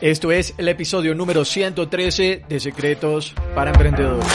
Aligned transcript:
Esto 0.00 0.30
es 0.30 0.52
el 0.58 0.68
episodio 0.68 1.14
número 1.14 1.46
113 1.46 2.42
de 2.46 2.60
Secretos 2.60 3.32
para 3.54 3.70
Emprendedores. 3.70 4.26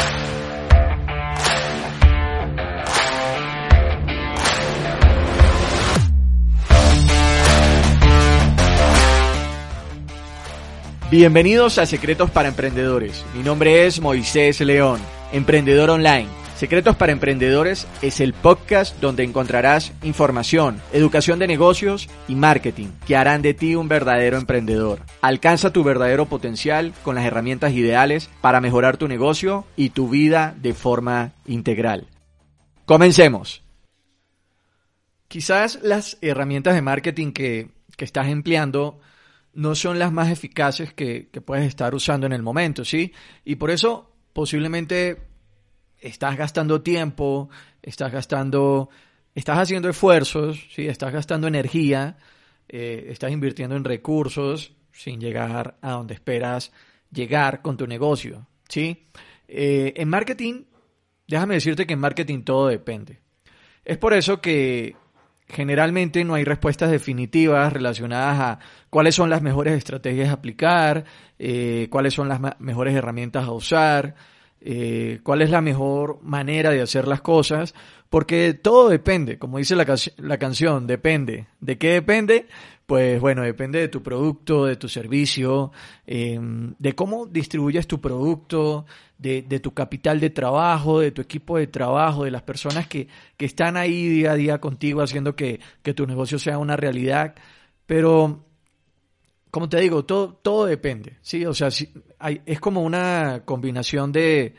Bienvenidos 11.12 11.78
a 11.78 11.86
Secretos 11.86 12.32
para 12.32 12.50
Emprendedores. 12.50 13.24
Mi 13.36 13.44
nombre 13.44 13.86
es 13.86 14.02
Moisés 14.02 14.62
León, 14.62 15.00
emprendedor 15.32 15.92
online. 15.92 16.41
Secretos 16.62 16.96
para 16.96 17.12
Emprendedores 17.12 17.88
es 18.04 18.20
el 18.20 18.34
podcast 18.34 18.96
donde 19.02 19.24
encontrarás 19.24 19.94
información, 20.04 20.80
educación 20.94 21.40
de 21.40 21.48
negocios 21.48 22.08
y 22.28 22.36
marketing 22.36 22.90
que 23.08 23.16
harán 23.16 23.42
de 23.42 23.56
ti 23.56 23.74
un 23.74 23.88
verdadero 23.88 24.38
emprendedor. 24.38 25.02
Alcanza 25.24 25.74
tu 25.74 25.84
verdadero 25.84 26.28
potencial 26.28 26.94
con 27.02 27.16
las 27.16 27.26
herramientas 27.26 27.74
ideales 27.74 28.30
para 28.42 28.62
mejorar 28.62 28.98
tu 28.98 29.08
negocio 29.08 29.66
y 29.76 29.90
tu 29.90 30.08
vida 30.08 30.56
de 30.62 30.76
forma 30.76 31.34
integral. 31.48 32.10
Comencemos. 32.86 33.64
Quizás 35.30 35.80
las 35.82 36.20
herramientas 36.22 36.76
de 36.76 36.84
marketing 36.84 37.32
que, 37.32 37.72
que 37.98 38.06
estás 38.06 38.28
empleando 38.28 39.00
no 39.56 39.74
son 39.74 39.98
las 39.98 40.12
más 40.12 40.30
eficaces 40.30 40.94
que, 40.94 41.28
que, 41.32 41.42
puedes 41.42 41.66
estar 41.66 41.96
usando 41.96 42.28
en 42.28 42.34
el 42.34 42.44
momento, 42.44 42.86
¿sí? 42.86 43.14
Y 43.44 43.56
por 43.56 43.72
eso 43.72 44.12
posiblemente 44.32 45.31
estás 46.02 46.36
gastando 46.36 46.82
tiempo, 46.82 47.50
estás 47.82 48.12
gastando, 48.12 48.90
estás 49.36 49.60
haciendo 49.60 49.90
esfuerzos, 49.90 50.68
¿sí? 50.74 50.88
Estás 50.88 51.14
gastando 51.14 51.48
energía, 51.48 52.18
eh, 52.68 53.08
estás 53.10 53.32
invirtiendo 53.32 53.76
en 53.76 53.84
recursos 53.84 54.74
sin 54.92 55.22
llegar 55.22 55.78
a 55.82 55.92
donde 55.92 56.16
esperas 56.16 56.72
llegar 57.12 57.62
con 57.62 57.78
tu 57.78 57.88
negocio, 57.88 58.48
¿sí? 58.68 59.08
Eh, 59.48 59.94
en 59.96 60.10
marketing, 60.10 60.64
déjame 61.28 61.56
decirte 61.56 61.86
que 61.86 61.94
en 61.94 62.00
marketing 62.00 62.44
todo 62.44 62.68
depende. 62.68 63.20
Es 63.86 63.98
por 63.98 64.14
eso 64.14 64.42
que 64.42 64.96
generalmente 65.48 66.24
no 66.24 66.34
hay 66.34 66.44
respuestas 66.44 66.92
definitivas 66.92 67.74
relacionadas 67.74 68.40
a 68.40 68.60
cuáles 68.90 69.16
son 69.16 69.30
las 69.30 69.42
mejores 69.42 69.74
estrategias 69.74 70.30
a 70.30 70.34
aplicar, 70.34 71.06
eh, 71.38 71.88
cuáles 71.90 72.14
son 72.14 72.30
las 72.30 72.40
mejores 72.60 72.96
herramientas 72.96 73.46
a 73.46 73.52
usar, 73.52 74.16
eh, 74.62 75.20
cuál 75.24 75.42
es 75.42 75.50
la 75.50 75.62
mejor 75.62 76.20
manera 76.22 76.70
de 76.70 76.82
hacer 76.82 77.08
las 77.08 77.22
cosas, 77.22 77.74
porque 78.10 78.54
todo 78.54 78.90
depende, 78.90 79.40
como 79.40 79.58
dice 79.58 79.76
la, 79.76 79.86
la 80.18 80.38
canción, 80.38 80.86
depende. 80.86 81.48
¿De 81.60 81.78
qué 81.78 81.94
depende? 81.94 82.48
Pues 82.86 83.20
bueno, 83.22 83.42
depende 83.42 83.80
de 83.80 83.88
tu 83.88 84.04
producto, 84.04 84.66
de 84.66 84.76
tu 84.76 84.90
servicio, 84.90 85.72
em, 86.06 86.76
de 86.78 86.94
cómo 86.94 87.26
distribuyes 87.26 87.88
tu 87.88 88.02
producto, 88.02 88.86
de, 89.18 89.42
de, 89.44 89.60
tu 89.60 89.74
capital 89.74 90.20
de 90.20 90.30
trabajo, 90.30 91.00
de 91.00 91.12
tu 91.12 91.22
equipo 91.22 91.58
de 91.58 91.68
trabajo, 91.68 92.26
de 92.26 92.32
las 92.32 92.42
personas 92.44 92.88
que, 92.88 93.08
que 93.38 93.46
están 93.46 93.78
ahí 93.78 94.10
día 94.10 94.34
a 94.34 94.36
día 94.36 94.60
contigo 94.60 95.02
haciendo 95.02 95.36
que, 95.36 95.60
que 95.82 95.94
tu 95.94 96.06
negocio 96.06 96.38
sea 96.38 96.58
una 96.58 96.76
realidad. 96.76 97.36
Pero, 97.86 98.46
como 99.52 99.68
te 99.68 99.80
digo, 99.82 100.06
todo, 100.06 100.34
todo 100.42 100.66
depende, 100.66 101.18
¿sí? 101.22 101.46
O 101.46 101.54
sea, 101.54 101.70
hay, 102.20 102.42
es 102.46 102.60
como 102.62 102.82
una 102.82 103.44
combinación 103.46 104.14
de, 104.14 104.56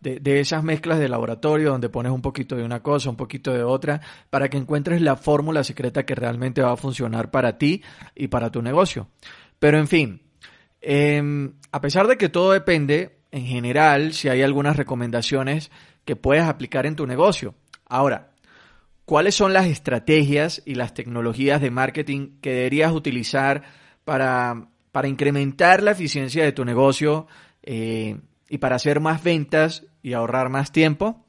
de, 0.00 0.40
esas 0.40 0.62
mezclas 0.62 0.98
de 0.98 1.08
laboratorio 1.08 1.70
donde 1.70 1.88
pones 1.88 2.12
un 2.12 2.20
poquito 2.20 2.54
de 2.54 2.62
una 2.62 2.82
cosa, 2.82 3.08
un 3.08 3.16
poquito 3.16 3.52
de 3.52 3.62
otra, 3.62 4.02
para 4.28 4.50
que 4.50 4.58
encuentres 4.58 5.00
la 5.00 5.16
fórmula 5.16 5.64
secreta 5.64 6.04
que 6.04 6.14
realmente 6.14 6.60
va 6.60 6.72
a 6.72 6.76
funcionar 6.76 7.30
para 7.30 7.56
ti 7.56 7.82
y 8.14 8.28
para 8.28 8.50
tu 8.50 8.60
negocio. 8.60 9.08
Pero 9.58 9.78
en 9.78 9.88
fin, 9.88 10.22
em, 10.82 11.54
a 11.72 11.80
pesar 11.80 12.06
de 12.06 12.18
que 12.18 12.28
todo 12.28 12.52
depende, 12.52 13.16
en 13.30 13.46
general, 13.46 14.12
si 14.12 14.28
hay 14.28 14.42
algunas 14.42 14.76
recomendaciones 14.76 15.70
que 16.04 16.16
puedes 16.16 16.44
aplicar 16.44 16.84
en 16.84 16.96
tu 16.96 17.06
negocio. 17.06 17.54
Ahora, 17.86 18.32
¿cuáles 19.06 19.34
son 19.34 19.54
las 19.54 19.66
estrategias 19.66 20.62
y 20.66 20.74
las 20.74 20.92
tecnologías 20.92 21.62
de 21.62 21.70
marketing 21.70 22.40
que 22.42 22.50
deberías 22.50 22.92
utilizar 22.92 23.62
para, 24.04 24.68
para 24.92 25.08
incrementar 25.08 25.82
la 25.82 25.92
eficiencia 25.92 26.44
de 26.44 26.52
tu 26.52 26.64
negocio? 26.64 27.26
Eh, 27.62 28.16
y 28.48 28.58
para 28.58 28.76
hacer 28.76 29.00
más 29.00 29.22
ventas 29.22 29.84
y 30.02 30.12
ahorrar 30.12 30.48
más 30.48 30.70
tiempo? 30.70 31.24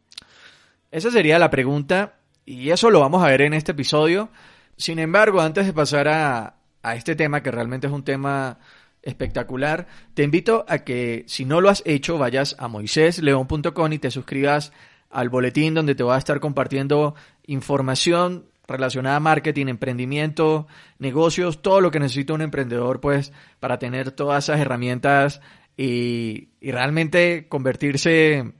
Esa 0.91 1.12
sería 1.12 1.40
la 1.40 1.50
pregunta 1.50 2.19
y 2.46 2.69
eso 2.69 2.91
lo 2.91 3.00
vamos 3.00 3.24
a 3.24 3.28
ver 3.28 3.41
en 3.41 3.53
este 3.53 3.72
episodio. 3.72 4.30
Sin 4.78 5.00
embargo, 5.00 5.41
antes 5.41 5.66
de 5.66 5.74
pasar 5.74 6.08
a, 6.08 6.56
a 6.84 6.96
este 6.96 7.16
tema, 7.16 7.41
que 7.41 7.52
realmente 7.52 7.88
es 7.88 7.94
un 7.94 8.03
tema 8.03 8.59
espectacular, 9.02 9.88
te 10.13 10.24
invito 10.24 10.66
a 10.68 10.80
que 10.80 11.24
si 11.28 11.46
no 11.46 11.62
lo 11.62 11.69
has 11.69 11.84
hecho, 11.86 12.18
vayas 12.18 12.56
a 12.59 12.68
moisésleón.com 12.68 13.94
y 13.94 14.00
te 14.00 14.12
suscribas 14.12 14.72
al 15.09 15.30
boletín 15.30 15.74
donde 15.74 15.96
te 15.96 16.03
voy 16.03 16.16
a 16.16 16.18
estar 16.19 16.40
compartiendo 16.40 17.16
información 17.47 18.46
relacionada 18.68 19.18
a 19.18 19.20
marketing, 19.20 19.68
emprendimiento, 19.68 20.68
negocios, 21.00 21.62
todo 21.62 21.81
lo 21.81 21.92
que 21.92 22.00
necesita 22.00 22.34
un 22.34 22.42
emprendedor 22.42 23.00
pues 23.00 23.31
para 23.59 23.80
tener 23.80 24.12
todas 24.12 24.46
esas 24.46 24.59
herramientas 24.59 25.42
y, 25.78 26.50
realmente 26.62 27.48
convertirse 27.48 28.54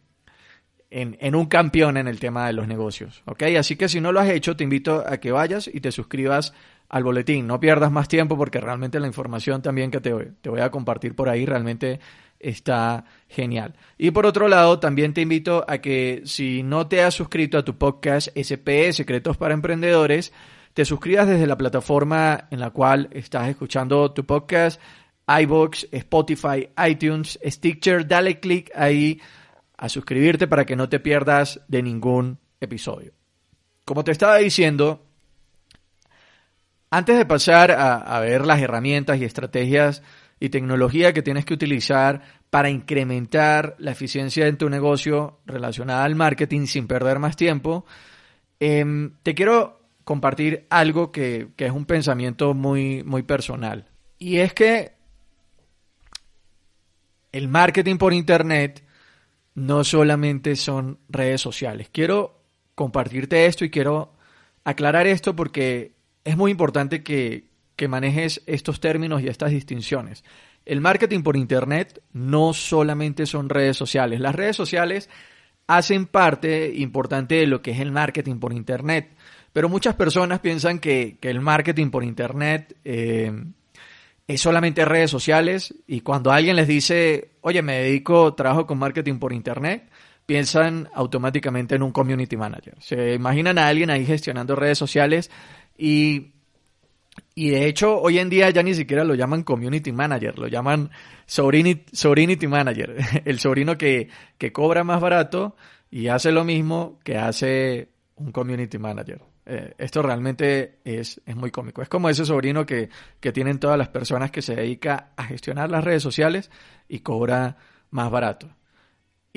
en, 0.92 1.36
un 1.36 1.46
campeón 1.48 1.98
en 1.98 2.08
el 2.08 2.20
tema 2.20 2.48
de 2.48 2.54
los 2.54 2.68
negocios. 2.68 3.24
¿ok? 3.26 3.44
Así 3.58 3.76
que 3.76 3.90
si 3.90 4.00
no 4.00 4.12
lo 4.12 4.20
has 4.20 4.30
hecho, 4.30 4.56
te 4.56 4.64
invito 4.64 5.04
a 5.06 5.18
que 5.18 5.32
vayas 5.32 5.70
y 5.72 5.82
te 5.82 5.92
suscribas 5.92 6.54
al 6.88 7.04
boletín. 7.04 7.48
No 7.48 7.60
pierdas 7.60 7.92
más 7.92 8.08
tiempo 8.08 8.38
porque 8.38 8.62
realmente 8.62 9.00
la 9.00 9.08
información 9.08 9.62
también 9.62 9.92
que 9.92 10.02
te 10.02 10.50
voy 10.50 10.62
a 10.62 10.70
compartir 10.72 11.16
por 11.16 11.30
ahí 11.30 11.46
realmente 11.46 12.00
está 12.50 13.06
genial. 13.28 13.76
Y 13.98 14.12
por 14.12 14.26
otro 14.26 14.48
lado, 14.48 14.80
también 14.80 15.14
te 15.14 15.22
invito 15.22 15.66
a 15.68 15.80
que 15.80 16.22
si 16.26 16.64
no 16.64 16.88
te 16.88 17.04
has 17.04 17.14
suscrito 17.14 17.58
a 17.58 17.66
tu 17.66 17.78
podcast 17.78 18.30
SPE, 18.38 18.94
Secretos 18.94 19.38
para 19.38 19.54
Emprendedores, 19.54 20.32
te 20.74 20.86
suscribas 20.86 21.28
desde 21.28 21.48
la 21.48 21.58
plataforma 21.58 22.48
en 22.52 22.60
la 22.60 22.70
cual 22.70 23.10
estás 23.12 23.50
escuchando 23.50 24.12
tu 24.12 24.26
podcast 24.26 24.80
iBox, 25.28 25.88
Spotify, 25.92 26.70
iTunes, 26.88 27.40
Stitcher, 27.44 28.08
dale 28.08 28.40
click 28.40 28.72
ahí 28.76 29.20
a 29.78 29.90
suscribirte 29.90 30.48
para 30.48 30.66
que 30.66 30.76
no 30.76 30.88
te 30.88 31.00
pierdas 31.00 31.62
de 31.68 31.82
ningún 31.82 32.38
episodio. 32.60 33.14
Como 33.86 34.04
te 34.04 34.12
estaba 34.12 34.38
diciendo, 34.38 35.04
antes 36.90 37.18
de 37.18 37.26
pasar 37.26 37.72
a, 37.72 38.20
ver 38.20 38.46
las 38.46 38.62
herramientas 38.62 39.20
y 39.20 39.26
estrategias 39.26 40.02
y 40.46 40.50
tecnología 40.50 41.14
que 41.14 41.22
tienes 41.22 41.46
que 41.46 41.54
utilizar 41.54 42.22
para 42.50 42.70
incrementar 42.70 43.76
la 43.80 43.92
eficiencia 43.92 44.48
en 44.48 44.58
tu 44.58 44.70
negocio 44.70 45.40
relacionada 45.46 46.04
al 46.04 46.16
marketing 46.16 46.68
sin 46.68 46.88
perder 46.88 47.20
más 47.20 47.36
tiempo, 47.36 47.86
em, 48.60 49.14
te 49.24 49.36
quiero 49.36 49.82
compartir 50.04 50.68
algo 50.70 51.12
que, 51.12 51.50
que, 51.56 51.66
es 51.66 51.72
un 51.72 51.86
pensamiento 51.86 52.54
muy, 52.54 53.04
muy 53.04 53.24
personal. 53.24 53.88
Y 54.20 54.38
es 54.38 54.54
que 54.54 54.94
el 57.32 57.48
marketing 57.48 57.98
por 57.98 58.14
Internet 58.14 58.84
no 59.56 59.84
solamente 59.84 60.56
son 60.56 61.00
redes 61.10 61.42
sociales. 61.42 61.90
Quiero 61.92 62.42
compartirte 62.76 63.46
esto 63.46 63.66
y 63.66 63.70
quiero 63.70 64.14
aclarar 64.64 65.08
esto 65.08 65.36
porque 65.36 65.96
es 66.24 66.38
muy 66.38 66.52
importante 66.52 67.04
que, 67.04 67.55
manejes 67.88 68.42
estos 68.46 68.80
términos 68.80 69.22
y 69.22 69.28
estas 69.28 69.52
distinciones. 69.52 70.24
El 70.66 70.82
marketing 70.82 71.22
por 71.22 71.38
Internet 71.38 72.02
no 72.14 72.54
solamente 72.54 73.26
son 73.26 73.50
redes 73.50 73.78
sociales. 73.78 74.20
Las 74.20 74.36
redes 74.36 74.56
sociales 74.56 75.10
hacen 75.68 76.06
parte 76.06 76.74
importante 76.76 77.36
de 77.36 77.48
lo 77.48 77.62
que 77.62 77.72
es 77.72 77.80
el 77.80 77.92
marketing 77.92 78.40
por 78.40 78.54
Internet. 78.54 79.16
Pero 79.54 79.70
muchas 79.70 79.96
personas 79.96 80.40
piensan 80.40 80.80
que, 80.80 81.18
el 81.22 81.40
marketing 81.40 81.90
por 81.90 82.04
Internet 82.04 82.76
eh, 82.84 83.32
es 84.28 84.42
solamente 84.42 84.86
redes 84.86 85.12
sociales 85.12 85.74
y 85.88 86.02
cuando 86.02 86.32
alguien 86.32 86.56
les 86.56 86.68
dice, 86.68 87.32
oye, 87.42 87.62
me 87.62 87.78
dedico, 87.78 88.34
trabajo 88.34 88.66
con 88.66 88.80
marketing 88.80 89.20
por 89.20 89.34
internet, 89.34 89.90
piensan 90.26 90.90
automáticamente 90.96 91.76
en 91.76 91.84
un 91.84 91.92
community 91.92 92.36
manager. 92.36 92.76
Se 92.80 93.14
imaginan 93.14 93.60
a 93.60 93.68
alguien 93.68 93.92
ahí 93.92 94.06
gestionando 94.06 94.56
redes 94.56 94.80
sociales 94.80 95.30
y, 95.78 96.32
y 97.36 97.50
de 97.50 97.68
hecho 97.68 98.00
hoy 98.00 98.18
en 98.20 98.30
día 98.30 98.50
ya 98.50 98.64
ni 98.64 98.74
siquiera 98.74 99.04
lo 99.04 99.14
llaman 99.14 99.44
community 99.44 99.92
manager, 99.92 100.40
lo 100.40 100.48
llaman 100.48 100.90
sobrinity, 101.26 102.48
manager, 102.48 102.96
el 103.26 103.40
sobrino 103.40 103.78
que, 103.78 104.10
que 104.38 104.54
cobra 104.54 104.86
más 104.86 105.02
barato 105.02 105.58
y 105.92 106.08
hace 106.08 106.32
lo 106.32 106.46
mismo 106.46 106.98
que 107.04 107.18
hace 107.18 107.90
un 108.16 108.32
community 108.32 108.78
manager. 108.78 109.22
Eh, 109.46 109.74
esto 109.78 110.02
realmente 110.02 110.80
es, 110.86 111.22
es, 111.26 111.36
muy 111.36 111.52
cómico. 111.52 111.82
Es 111.82 111.90
como 111.90 112.10
ese 112.10 112.26
sobrino 112.26 112.66
que, 112.66 112.90
que 113.20 113.32
tienen 113.32 113.60
todas 113.60 113.78
las 113.78 113.90
personas 113.90 114.32
que 114.32 114.42
se 114.42 114.56
dedica 114.56 115.12
a 115.18 115.26
gestionar 115.26 115.70
las 115.70 115.84
redes 115.84 116.02
sociales 116.02 116.50
y 116.88 117.00
cobra 117.00 117.58
más 117.92 118.10
barato. 118.10 118.50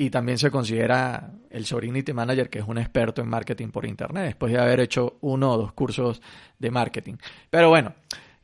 Y 0.01 0.09
también 0.09 0.37
se 0.37 0.49
considera 0.49 1.31
el 1.49 1.65
sobrinity 1.65 2.13
manager 2.13 2.49
que 2.49 2.59
es 2.59 2.65
un 2.65 2.77
experto 2.77 3.21
en 3.21 3.27
marketing 3.27 3.67
por 3.67 3.85
internet, 3.85 4.23
después 4.25 4.53
de 4.53 4.59
haber 4.59 4.79
hecho 4.79 5.17
uno 5.21 5.51
o 5.51 5.57
dos 5.57 5.73
cursos 5.73 6.21
de 6.57 6.71
marketing. 6.71 7.15
Pero 7.49 7.69
bueno, 7.69 7.93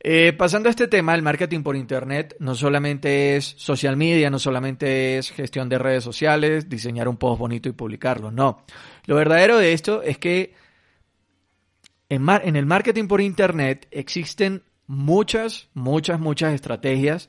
Eh, 0.08 0.34
pasando 0.34 0.70
a 0.70 0.72
este 0.72 0.88
tema, 0.88 1.16
el 1.16 1.24
marketing 1.24 1.64
por 1.64 1.76
Internet 1.76 2.36
no 2.40 2.54
solamente 2.54 3.38
es 3.38 3.56
social 3.58 3.98
media, 3.98 4.30
no 4.30 4.38
solamente 4.38 5.18
es 5.18 5.32
gestión 5.32 5.68
de 5.68 5.80
redes 5.80 6.04
sociales, 6.04 6.70
diseñar 6.70 7.08
un 7.08 7.18
post 7.18 7.40
bonito 7.40 7.70
y 7.70 7.72
publicarlo, 7.72 8.30
no. 8.30 8.64
Lo 9.08 9.16
verdadero 9.16 9.58
de 9.58 9.74
esto 9.74 10.04
es 10.04 10.20
que 10.20 10.54
en 12.10 12.56
el 12.56 12.66
marketing 12.68 13.08
por 13.08 13.20
Internet 13.20 13.88
existen 13.90 14.62
muchas, 14.86 15.70
muchas, 15.74 16.20
muchas 16.20 16.54
estrategias 16.54 17.28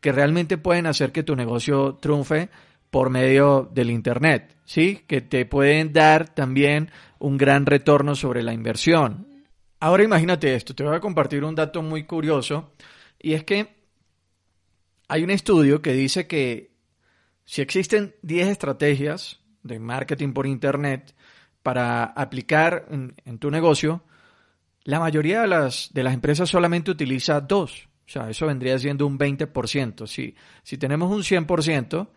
que 0.00 0.10
realmente 0.10 0.56
pueden 0.56 0.86
hacer 0.86 1.12
que 1.12 1.24
tu 1.24 1.36
negocio 1.36 1.98
triunfe 2.00 2.48
por 2.94 3.10
medio 3.10 3.68
del 3.74 3.90
Internet, 3.90 4.56
¿sí? 4.64 5.02
Que 5.08 5.20
te 5.20 5.46
pueden 5.46 5.92
dar 5.92 6.32
también 6.32 6.92
un 7.18 7.36
gran 7.36 7.66
retorno 7.66 8.14
sobre 8.14 8.40
la 8.44 8.52
inversión. 8.52 9.26
Ahora 9.80 10.04
imagínate 10.04 10.54
esto, 10.54 10.76
te 10.76 10.84
voy 10.84 10.94
a 10.94 11.00
compartir 11.00 11.42
un 11.42 11.56
dato 11.56 11.82
muy 11.82 12.04
curioso 12.04 12.72
y 13.18 13.32
es 13.32 13.42
que 13.42 13.74
hay 15.08 15.24
un 15.24 15.30
estudio 15.30 15.82
que 15.82 15.92
dice 15.92 16.28
que 16.28 16.70
si 17.44 17.62
existen 17.62 18.14
10 18.22 18.46
estrategias 18.46 19.40
de 19.64 19.80
marketing 19.80 20.32
por 20.32 20.46
Internet 20.46 21.16
para 21.64 22.04
aplicar 22.04 22.86
en, 22.90 23.38
tu 23.40 23.50
negocio, 23.50 24.04
la 24.84 25.00
mayoría 25.00 25.40
de 25.40 25.48
las, 25.48 25.90
de 25.92 26.04
las 26.04 26.14
empresas 26.14 26.48
solamente 26.48 26.92
utiliza 26.92 27.40
dos. 27.40 27.88
O 28.06 28.08
sea, 28.08 28.30
eso 28.30 28.46
vendría 28.46 28.78
siendo 28.78 29.04
un 29.04 29.18
20%. 29.18 30.06
Si, 30.06 30.36
si 30.62 30.78
tenemos 30.78 31.10
un 31.10 31.22
100%, 31.24 32.08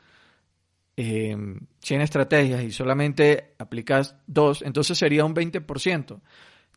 100 0.98 2.02
estrategias 2.02 2.64
y 2.64 2.72
solamente 2.72 3.54
aplicas 3.60 4.16
dos, 4.26 4.64
entonces 4.64 4.98
sería 4.98 5.26
un 5.26 5.36
20%. 5.36 6.22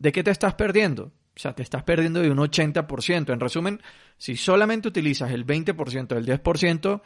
¿de 0.00 0.12
qué 0.12 0.24
te 0.24 0.32
estás 0.32 0.54
perdiendo? 0.54 1.12
O 1.36 1.38
sea, 1.38 1.54
te 1.54 1.62
estás 1.62 1.84
perdiendo 1.84 2.20
de 2.20 2.30
un 2.30 2.38
80%. 2.38 3.32
En 3.32 3.38
resumen, 3.38 3.80
si 4.18 4.34
solamente 4.34 4.88
utilizas 4.88 5.30
el 5.30 5.46
20% 5.46 6.08
del 6.08 6.26
10%, 6.26 7.02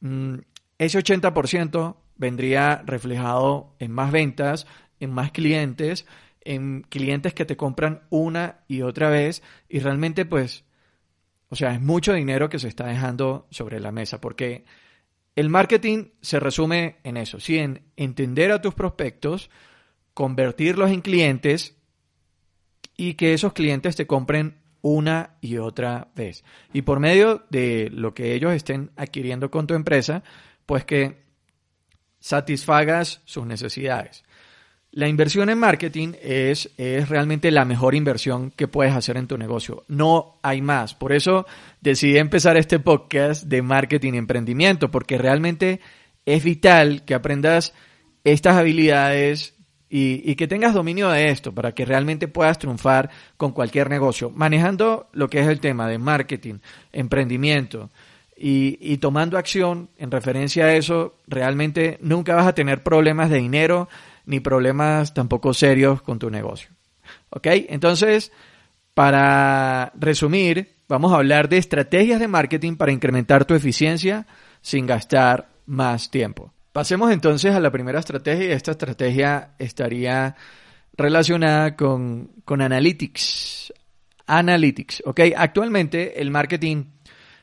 mm, 0.00 0.34
ese 0.78 0.98
80% 0.98 1.96
vendría 2.16 2.82
reflejado 2.84 3.74
en 3.78 3.92
más 3.92 4.12
ventas, 4.12 4.66
en 5.00 5.10
más 5.12 5.30
clientes, 5.30 6.06
en 6.42 6.82
clientes 6.82 7.32
que 7.32 7.46
te 7.46 7.56
compran 7.56 8.02
una 8.10 8.60
y 8.68 8.82
otra 8.82 9.08
vez 9.08 9.42
y 9.68 9.78
realmente 9.80 10.24
pues, 10.24 10.64
o 11.48 11.56
sea, 11.56 11.74
es 11.74 11.80
mucho 11.80 12.12
dinero 12.12 12.48
que 12.48 12.58
se 12.58 12.68
está 12.68 12.86
dejando 12.86 13.46
sobre 13.50 13.80
la 13.80 13.90
mesa 13.90 14.20
porque 14.20 14.64
el 15.36 15.50
marketing 15.50 16.08
se 16.22 16.40
resume 16.40 16.96
en 17.04 17.18
eso, 17.18 17.38
sí, 17.38 17.58
en 17.58 17.82
entender 17.96 18.50
a 18.50 18.62
tus 18.62 18.74
prospectos, 18.74 19.50
convertirlos 20.14 20.90
en 20.90 21.02
clientes 21.02 21.76
y 22.96 23.14
que 23.14 23.34
esos 23.34 23.52
clientes 23.52 23.96
te 23.96 24.06
compren 24.06 24.62
una 24.80 25.36
y 25.42 25.58
otra 25.58 26.08
vez. 26.16 26.42
Y 26.72 26.82
por 26.82 27.00
medio 27.00 27.44
de 27.50 27.90
lo 27.92 28.14
que 28.14 28.34
ellos 28.34 28.52
estén 28.52 28.92
adquiriendo 28.96 29.50
con 29.50 29.66
tu 29.66 29.74
empresa, 29.74 30.24
pues 30.64 30.86
que 30.86 31.22
satisfagas 32.18 33.20
sus 33.26 33.46
necesidades. 33.46 34.24
La 34.96 35.08
inversión 35.08 35.50
en 35.50 35.58
marketing 35.58 36.14
es, 36.22 36.70
es, 36.78 37.10
realmente 37.10 37.50
la 37.50 37.66
mejor 37.66 37.94
inversión 37.94 38.50
que 38.50 38.66
puedes 38.66 38.94
hacer 38.94 39.18
en 39.18 39.26
tu 39.26 39.36
negocio. 39.36 39.84
No 39.88 40.36
hay 40.40 40.62
más. 40.62 40.94
Por 40.94 41.12
eso 41.12 41.44
decidí 41.82 42.16
empezar 42.16 42.56
este 42.56 42.78
podcast 42.78 43.44
de 43.44 43.60
marketing 43.60 44.14
y 44.14 44.16
emprendimiento, 44.16 44.90
porque 44.90 45.18
realmente 45.18 45.80
es 46.24 46.42
vital 46.42 47.04
que 47.04 47.12
aprendas 47.12 47.74
estas 48.24 48.56
habilidades 48.56 49.54
y, 49.90 50.34
que 50.34 50.48
tengas 50.48 50.72
dominio 50.72 51.10
de 51.10 51.28
esto 51.28 51.52
para 51.52 51.72
que 51.72 51.84
realmente 51.84 52.26
puedas 52.26 52.58
triunfar 52.58 53.10
con 53.36 53.52
cualquier 53.52 53.90
negocio, 53.90 54.30
manejando 54.30 55.10
lo 55.12 55.28
que 55.28 55.40
es 55.40 55.46
el 55.46 55.60
tema 55.60 55.90
de 55.90 55.98
marketing, 55.98 56.60
emprendimiento 56.94 57.90
y, 58.34 58.96
tomando 58.96 59.36
acción 59.36 59.90
en 59.98 60.10
referencia 60.10 60.64
a 60.64 60.74
eso, 60.74 61.16
realmente 61.26 61.98
nunca 62.00 62.34
vas 62.34 62.46
a 62.46 62.54
tener 62.54 62.82
problemas 62.82 63.28
de 63.28 63.36
dinero 63.36 63.90
ni 64.26 64.40
problemas 64.40 65.14
tampoco 65.14 65.54
serios 65.54 66.02
con 66.02 66.18
tu 66.18 66.30
negocio. 66.30 66.70
¿Ok? 67.30 67.46
Entonces, 67.68 68.32
para 68.94 69.92
resumir, 69.94 70.74
vamos 70.88 71.12
a 71.12 71.16
hablar 71.16 71.48
de 71.48 71.58
estrategias 71.58 72.20
de 72.20 72.28
marketing 72.28 72.76
para 72.76 72.92
incrementar 72.92 73.44
tu 73.44 73.54
eficiencia 73.54 74.26
sin 74.60 74.86
gastar 74.86 75.48
más 75.66 76.10
tiempo. 76.10 76.52
Pasemos 76.72 77.10
entonces 77.10 77.54
a 77.54 77.60
la 77.60 77.70
primera 77.70 78.00
estrategia 78.00 78.46
y 78.46 78.52
esta 78.52 78.72
estrategia 78.72 79.54
estaría 79.58 80.36
relacionada 80.96 81.76
con, 81.76 82.30
Analytics. 82.46 83.72
Analytics, 84.26 85.02
¿ok? 85.06 85.20
Actualmente 85.36 86.20
el 86.20 86.30
marketing 86.30 86.84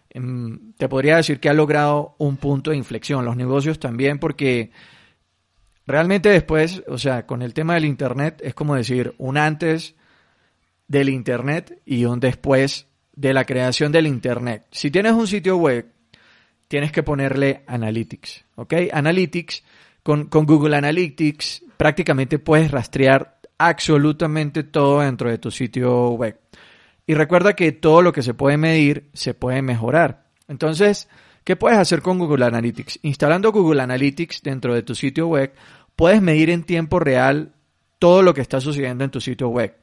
em, 0.09 0.73
te 0.73 0.89
podría 0.89 1.17
decir 1.17 1.39
que 1.39 1.49
ha 1.49 1.53
logrado 1.53 2.15
un 2.19 2.37
punto 2.37 2.71
de 2.71 2.77
inflexión, 2.77 3.23
los 3.23 3.37
negocios 3.37 3.79
también, 3.79 4.19
porque 4.19 4.71
realmente 5.85 6.29
después, 6.29 6.83
o 6.87 6.97
sea, 6.97 7.25
con 7.25 7.41
el 7.41 7.53
tema 7.53 7.75
del 7.75 7.85
Internet 7.85 8.41
es 8.43 8.53
como 8.53 8.75
decir 8.75 9.13
un 9.17 9.37
antes 9.37 9.95
del 10.87 11.09
Internet 11.09 11.81
y 11.85 12.05
un 12.05 12.19
después 12.19 12.87
de 13.15 13.33
la 13.33 13.45
creación 13.45 13.91
del 13.91 14.07
Internet. 14.07 14.65
Si 14.71 14.91
tienes 14.91 15.13
un 15.13 15.27
sitio 15.27 15.57
web 15.57 15.93
tienes 16.73 16.91
que 16.91 17.03
ponerle 17.03 17.61
Analytics. 17.67 18.45
¿Ok? 18.55 18.73
Analytics, 18.91 19.63
con, 20.01 20.27
Google 20.27 20.75
Analytics 20.75 21.65
prácticamente 21.77 22.39
puedes 22.39 22.71
rastrear 22.71 23.37
absolutamente 23.59 24.63
todo 24.63 25.01
dentro 25.01 25.29
de 25.29 25.37
tu 25.37 25.51
sitio 25.51 26.09
web. 26.13 26.39
Y 27.05 27.13
recuerda 27.13 27.53
que 27.53 27.73
todo 27.73 28.01
lo 28.01 28.11
que 28.11 28.23
se 28.23 28.33
puede 28.33 28.57
medir 28.57 29.11
se 29.13 29.35
puede 29.35 29.61
mejorar. 29.61 30.25
Entonces, 30.47 31.09
¿qué 31.43 31.55
puedes 31.55 31.77
hacer 31.77 32.01
con 32.01 32.19
Google 32.19 32.45
Analytics? 32.45 32.99
Instalando 33.03 33.51
Google 33.51 33.81
Analytics 33.81 34.41
dentro 34.41 34.73
de 34.73 34.83
tu 34.83 34.95
sitio 34.95 35.27
web, 35.27 35.53
puedes 35.95 36.21
medir 36.21 36.49
en 36.49 36.63
tiempo 36.63 36.99
real 36.99 37.53
todo 37.99 38.21
lo 38.21 38.33
que 38.33 38.41
está 38.41 38.59
sucediendo 38.59 39.03
en 39.03 39.11
tu 39.11 39.21
sitio 39.21 39.49
web. 39.49 39.75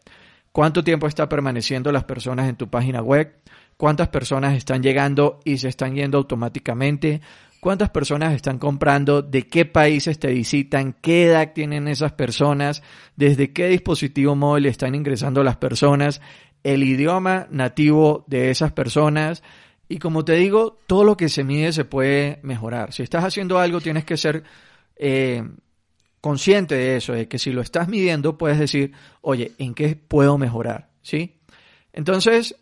Cuánto 0.53 0.83
tiempo 0.83 1.07
está 1.07 1.29
permaneciendo 1.29 1.93
las 1.93 2.05
personas 2.05 2.49
en 2.49 2.57
tu 2.57 2.69
página 2.69 3.01
web, 3.01 3.35
cuántas 3.77 4.09
personas 4.09 4.57
están 4.57 4.83
llegando 4.83 5.41
y 5.45 5.59
se 5.59 5.69
están 5.69 5.95
yendo 5.95 6.19
automáticamente, 6.19 7.21
cuántas 7.61 7.91
personas 7.91 8.35
están 8.35 8.59
comprando, 8.59 9.23
de 9.23 9.47
qué 9.47 9.65
países 9.65 10.19
te 10.19 10.29
visitan, 10.29 10.97
qué 11.01 11.27
edad 11.27 11.53
tienen 11.55 11.89
esas 11.89 12.13
personas, 12.13 12.83
desde 13.17 13.53
qué 13.53 13.69
dispositivo 13.69 14.35
móvil 14.35 14.67
están 14.67 14.95
ingresando 14.95 15.45
las 15.45 15.57
personas, 15.57 16.21
el 16.65 16.83
idioma 16.83 17.47
nativo 17.51 18.25
de 18.27 18.51
esas 18.51 18.73
personas. 18.73 19.43
Y 19.91 19.99
como 19.99 20.25
te 20.25 20.37
digo, 20.37 20.79
todo 20.87 21.03
lo 21.03 21.17
que 21.17 21.29
se 21.29 21.43
mide 21.43 21.73
se 21.73 21.85
puede 21.85 22.39
mejorar. 22.43 22.93
Si 22.93 23.03
estás 23.03 23.25
haciendo 23.25 23.59
algo, 23.59 23.81
tienes 23.81 24.05
que 24.05 24.17
ser 24.17 24.45
eh, 24.95 25.43
consciente 26.21 26.77
de 26.77 26.97
eso, 26.97 27.13
de 27.13 27.27
que 27.27 27.41
si 27.41 27.51
lo 27.51 27.61
estás 27.61 27.89
midiendo, 27.89 28.39
puedes 28.39 28.61
decir, 28.61 28.93
oye, 29.21 29.51
¿en 29.59 29.75
qué 29.75 29.97
puedo 29.97 30.39
mejorar? 30.39 30.91
¿Sí? 31.03 31.41
Entonces, 31.93 32.55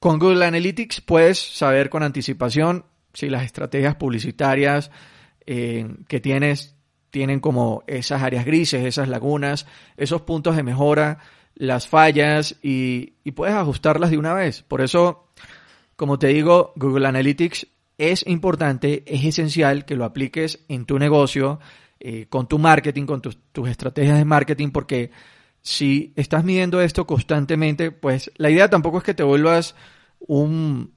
con 0.00 0.18
Google 0.18 0.44
Analytics 0.44 1.02
puedes 1.02 1.38
saber 1.38 1.88
con 1.88 2.02
anticipación 2.02 2.84
si 3.14 3.30
las 3.30 3.44
estrategias 3.44 3.94
publicitarias 3.94 4.90
eh, 5.46 5.88
que 6.08 6.18
tienes 6.18 6.74
tienen 7.10 7.38
como 7.38 7.84
esas 7.86 8.22
áreas 8.22 8.44
grises, 8.44 8.84
esas 8.84 9.08
lagunas, 9.08 9.66
esos 9.96 10.22
puntos 10.22 10.56
de 10.56 10.64
mejora, 10.64 11.18
las 11.54 11.86
fallas 11.86 12.56
y, 12.62 13.12
puedes 13.32 13.54
ajustarlas 13.54 14.10
de 14.10 14.18
una 14.18 14.34
vez. 14.34 14.62
Por 14.62 14.80
eso, 14.80 15.28
como 16.00 16.18
te 16.18 16.28
digo, 16.28 16.72
Google 16.76 17.06
Analytics 17.08 17.66
es 17.98 18.26
importante, 18.26 19.04
es 19.06 19.22
esencial 19.22 19.84
que 19.84 19.96
lo 19.96 20.06
apliques 20.06 20.64
en 20.66 20.86
tu 20.86 20.98
negocio, 20.98 21.60
eh, 21.98 22.24
con 22.30 22.48
tu 22.48 22.58
marketing, 22.58 23.04
con 23.04 23.20
tus, 23.20 23.36
estrategias 23.68 24.16
de 24.16 24.24
marketing, 24.24 24.70
porque 24.70 25.10
si 25.60 26.14
estás 26.16 26.42
midiendo 26.42 26.80
esto 26.80 27.06
constantemente, 27.06 27.90
pues 27.90 28.32
la 28.38 28.48
idea 28.48 28.70
tampoco 28.70 28.96
es 28.96 29.04
que 29.04 29.12
te 29.12 29.22
vuelvas 29.22 29.74
un, 30.20 30.94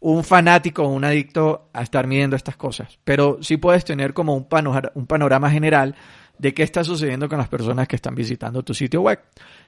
un 0.00 0.22
fanático 0.22 0.82
o 0.82 0.88
un 0.88 1.04
adicto 1.04 1.70
a 1.72 1.80
estar 1.80 2.06
midiendo 2.06 2.36
estas 2.36 2.58
cosas, 2.58 2.98
pero 3.04 3.38
sí 3.40 3.56
puedes 3.56 3.86
tener 3.86 4.12
como 4.12 4.34
un 4.36 5.06
panorama, 5.06 5.50
general 5.50 5.96
de 6.36 6.52
qué 6.52 6.62
está 6.62 6.84
sucediendo 6.84 7.26
con 7.30 7.38
las 7.38 7.48
personas 7.48 7.88
que 7.88 7.96
están 7.96 8.14
visitando 8.14 8.62
tu 8.62 8.74
sitio 8.74 9.00
web. 9.00 9.18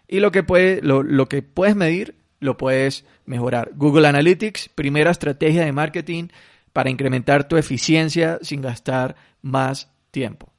Y 0.06 0.20
lo 0.20 0.30
que, 0.30 0.42
puede, 0.42 0.82
lo 0.82 1.26
que 1.26 1.40
puedes 1.40 1.74
medir, 1.74 2.20
lo 2.40 2.56
puedes 2.56 3.04
mejorar. 3.26 3.70
Google 3.74 4.08
Analytics, 4.08 4.70
primera 4.70 5.10
estrategia 5.10 5.64
de 5.64 5.72
marketing 5.72 6.28
para 6.72 6.90
incrementar 6.90 7.46
tu 7.46 7.56
eficiencia 7.56 8.38
sin 8.42 8.62
gastar 8.62 9.16
más 9.42 9.90
tiempo. 10.10 10.52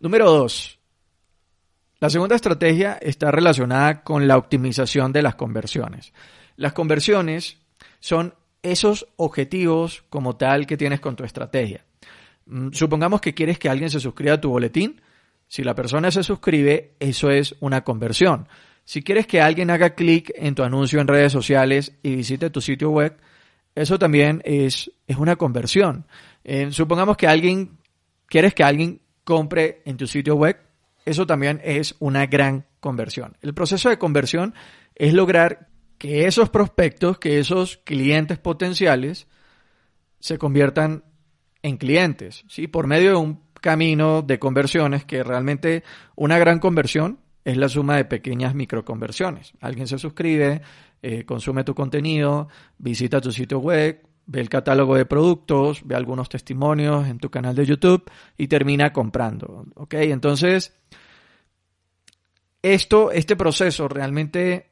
Número 0.00 0.30
dos, 0.30 0.78
la 2.00 2.10
segunda 2.10 2.36
estrategia 2.36 2.98
está 3.00 3.30
relacionada 3.30 4.02
con 4.02 4.28
la 4.28 4.36
optimización 4.36 5.12
de 5.12 5.22
las 5.22 5.34
conversiones. 5.34 6.12
Las 6.56 6.72
conversiones 6.72 7.58
son 8.00 8.34
esos 8.62 9.08
objetivos 9.16 10.04
como 10.08 10.36
tal 10.36 10.66
que 10.66 10.76
tienes 10.76 11.00
con 11.00 11.16
tu 11.16 11.24
estrategia. 11.24 11.84
Mm, 12.46 12.70
supongamos 12.72 13.20
que 13.20 13.34
quieres 13.34 13.58
que 13.58 13.68
alguien 13.68 13.90
se 13.90 14.00
suscriba 14.00 14.34
a 14.34 14.40
tu 14.40 14.50
boletín. 14.50 15.00
Si 15.48 15.64
la 15.64 15.74
persona 15.74 16.10
se 16.10 16.22
suscribe, 16.22 16.94
eso 17.00 17.30
es 17.30 17.56
una 17.60 17.82
conversión. 17.82 18.46
Si 18.88 19.02
quieres 19.02 19.26
que 19.26 19.42
alguien 19.42 19.68
haga 19.68 19.90
clic 19.90 20.32
en 20.34 20.54
tu 20.54 20.62
anuncio 20.62 20.98
en 20.98 21.08
redes 21.08 21.30
sociales 21.30 21.92
y 22.02 22.16
visite 22.16 22.48
tu 22.48 22.62
sitio 22.62 22.88
web, 22.88 23.18
eso 23.74 23.98
también 23.98 24.40
es, 24.46 24.90
es 25.06 25.18
una 25.18 25.36
conversión. 25.36 26.06
Eh, 26.42 26.72
supongamos 26.72 27.18
que 27.18 27.26
alguien, 27.26 27.76
quieres 28.28 28.54
que 28.54 28.64
alguien 28.64 29.02
compre 29.24 29.82
en 29.84 29.98
tu 29.98 30.06
sitio 30.06 30.36
web, 30.36 30.56
eso 31.04 31.26
también 31.26 31.60
es 31.62 31.96
una 31.98 32.24
gran 32.24 32.64
conversión. 32.80 33.36
El 33.42 33.52
proceso 33.52 33.90
de 33.90 33.98
conversión 33.98 34.54
es 34.94 35.12
lograr 35.12 35.68
que 35.98 36.26
esos 36.26 36.48
prospectos, 36.48 37.18
que 37.18 37.40
esos 37.40 37.76
clientes 37.84 38.38
potenciales 38.38 39.26
se 40.18 40.38
conviertan 40.38 41.04
en 41.60 41.76
clientes, 41.76 42.42
¿sí? 42.48 42.68
Por 42.68 42.86
medio 42.86 43.10
de 43.10 43.16
un 43.16 43.42
camino 43.60 44.22
de 44.22 44.38
conversiones 44.38 45.04
que 45.04 45.22
realmente 45.22 45.82
una 46.16 46.38
gran 46.38 46.58
conversión 46.58 47.18
es 47.44 47.56
la 47.56 47.68
suma 47.68 47.96
de 47.96 48.04
pequeñas 48.04 48.54
microconversiones. 48.54 49.52
Alguien 49.60 49.86
se 49.86 49.98
suscribe, 49.98 50.62
eh, 51.02 51.24
consume 51.24 51.64
tu 51.64 51.74
contenido, 51.74 52.48
visita 52.78 53.20
tu 53.20 53.32
sitio 53.32 53.58
web, 53.58 54.02
ve 54.26 54.40
el 54.40 54.48
catálogo 54.48 54.94
de 54.94 55.06
productos, 55.06 55.80
ve 55.84 55.96
algunos 55.96 56.28
testimonios 56.28 57.06
en 57.08 57.18
tu 57.18 57.30
canal 57.30 57.54
de 57.54 57.64
YouTube 57.64 58.04
y 58.36 58.48
termina 58.48 58.92
comprando. 58.92 59.66
¿Ok? 59.74 59.94
Entonces, 59.94 60.76
esto, 62.62 63.10
este 63.10 63.36
proceso 63.36 63.88
realmente 63.88 64.68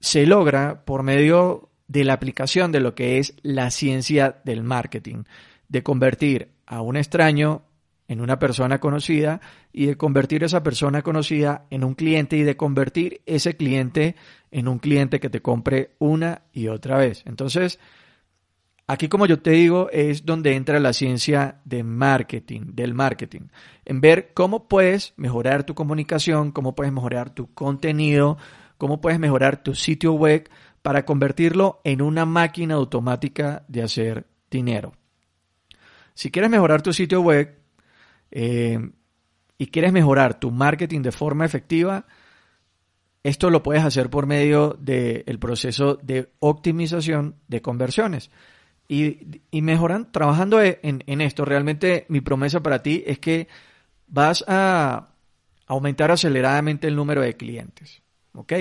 se 0.00 0.26
logra 0.26 0.84
por 0.84 1.02
medio 1.02 1.70
de 1.86 2.04
la 2.04 2.12
aplicación 2.12 2.70
de 2.70 2.80
lo 2.80 2.94
que 2.94 3.18
es 3.18 3.34
la 3.42 3.70
ciencia 3.70 4.40
del 4.44 4.62
marketing, 4.62 5.24
de 5.68 5.82
convertir 5.82 6.52
a 6.66 6.82
un 6.82 6.96
extraño 6.96 7.62
en 8.08 8.22
una 8.22 8.38
persona 8.38 8.80
conocida 8.80 9.40
y 9.72 9.86
de 9.86 9.96
convertir 9.96 10.42
esa 10.42 10.62
persona 10.62 11.02
conocida 11.02 11.66
en 11.70 11.84
un 11.84 11.94
cliente 11.94 12.36
y 12.36 12.42
de 12.42 12.56
convertir 12.56 13.20
ese 13.26 13.56
cliente 13.56 14.16
en 14.50 14.66
un 14.66 14.78
cliente 14.78 15.20
que 15.20 15.30
te 15.30 15.42
compre 15.42 15.94
una 15.98 16.42
y 16.52 16.68
otra 16.68 16.96
vez. 16.96 17.22
Entonces, 17.26 17.78
aquí 18.86 19.08
como 19.08 19.26
yo 19.26 19.40
te 19.40 19.50
digo, 19.50 19.90
es 19.92 20.24
donde 20.24 20.56
entra 20.56 20.80
la 20.80 20.94
ciencia 20.94 21.60
de 21.66 21.82
marketing, 21.84 22.72
del 22.72 22.94
marketing, 22.94 23.48
en 23.84 24.00
ver 24.00 24.32
cómo 24.32 24.68
puedes 24.68 25.12
mejorar 25.18 25.64
tu 25.64 25.74
comunicación, 25.74 26.50
cómo 26.50 26.74
puedes 26.74 26.92
mejorar 26.92 27.30
tu 27.30 27.52
contenido, 27.52 28.38
cómo 28.78 29.02
puedes 29.02 29.20
mejorar 29.20 29.62
tu 29.62 29.74
sitio 29.74 30.14
web 30.14 30.48
para 30.80 31.04
convertirlo 31.04 31.82
en 31.84 32.00
una 32.00 32.24
máquina 32.24 32.76
automática 32.76 33.64
de 33.68 33.82
hacer 33.82 34.26
dinero. 34.50 34.94
Si 36.14 36.30
quieres 36.30 36.50
mejorar 36.50 36.82
tu 36.82 36.92
sitio 36.92 37.20
web 37.20 37.57
eh, 38.30 38.90
y 39.58 39.66
quieres 39.68 39.92
mejorar 39.92 40.38
tu 40.38 40.50
marketing 40.50 41.02
de 41.02 41.12
forma 41.12 41.44
efectiva, 41.44 42.06
esto 43.22 43.50
lo 43.50 43.62
puedes 43.62 43.84
hacer 43.84 44.10
por 44.10 44.26
medio 44.26 44.76
del 44.78 45.38
proceso 45.38 45.98
de 46.02 46.30
optimización 46.38 47.36
de 47.48 47.60
conversiones. 47.60 48.30
Y, 48.86 49.42
y 49.50 49.60
mejoran, 49.60 50.10
trabajando 50.12 50.62
en, 50.62 50.78
en 50.82 51.20
esto, 51.20 51.44
realmente 51.44 52.06
mi 52.08 52.20
promesa 52.20 52.62
para 52.62 52.82
ti 52.82 53.02
es 53.06 53.18
que 53.18 53.48
vas 54.06 54.44
a 54.48 55.08
aumentar 55.66 56.10
aceleradamente 56.10 56.86
el 56.86 56.96
número 56.96 57.20
de 57.20 57.36
clientes. 57.36 58.02
¿Ok? 58.32 58.52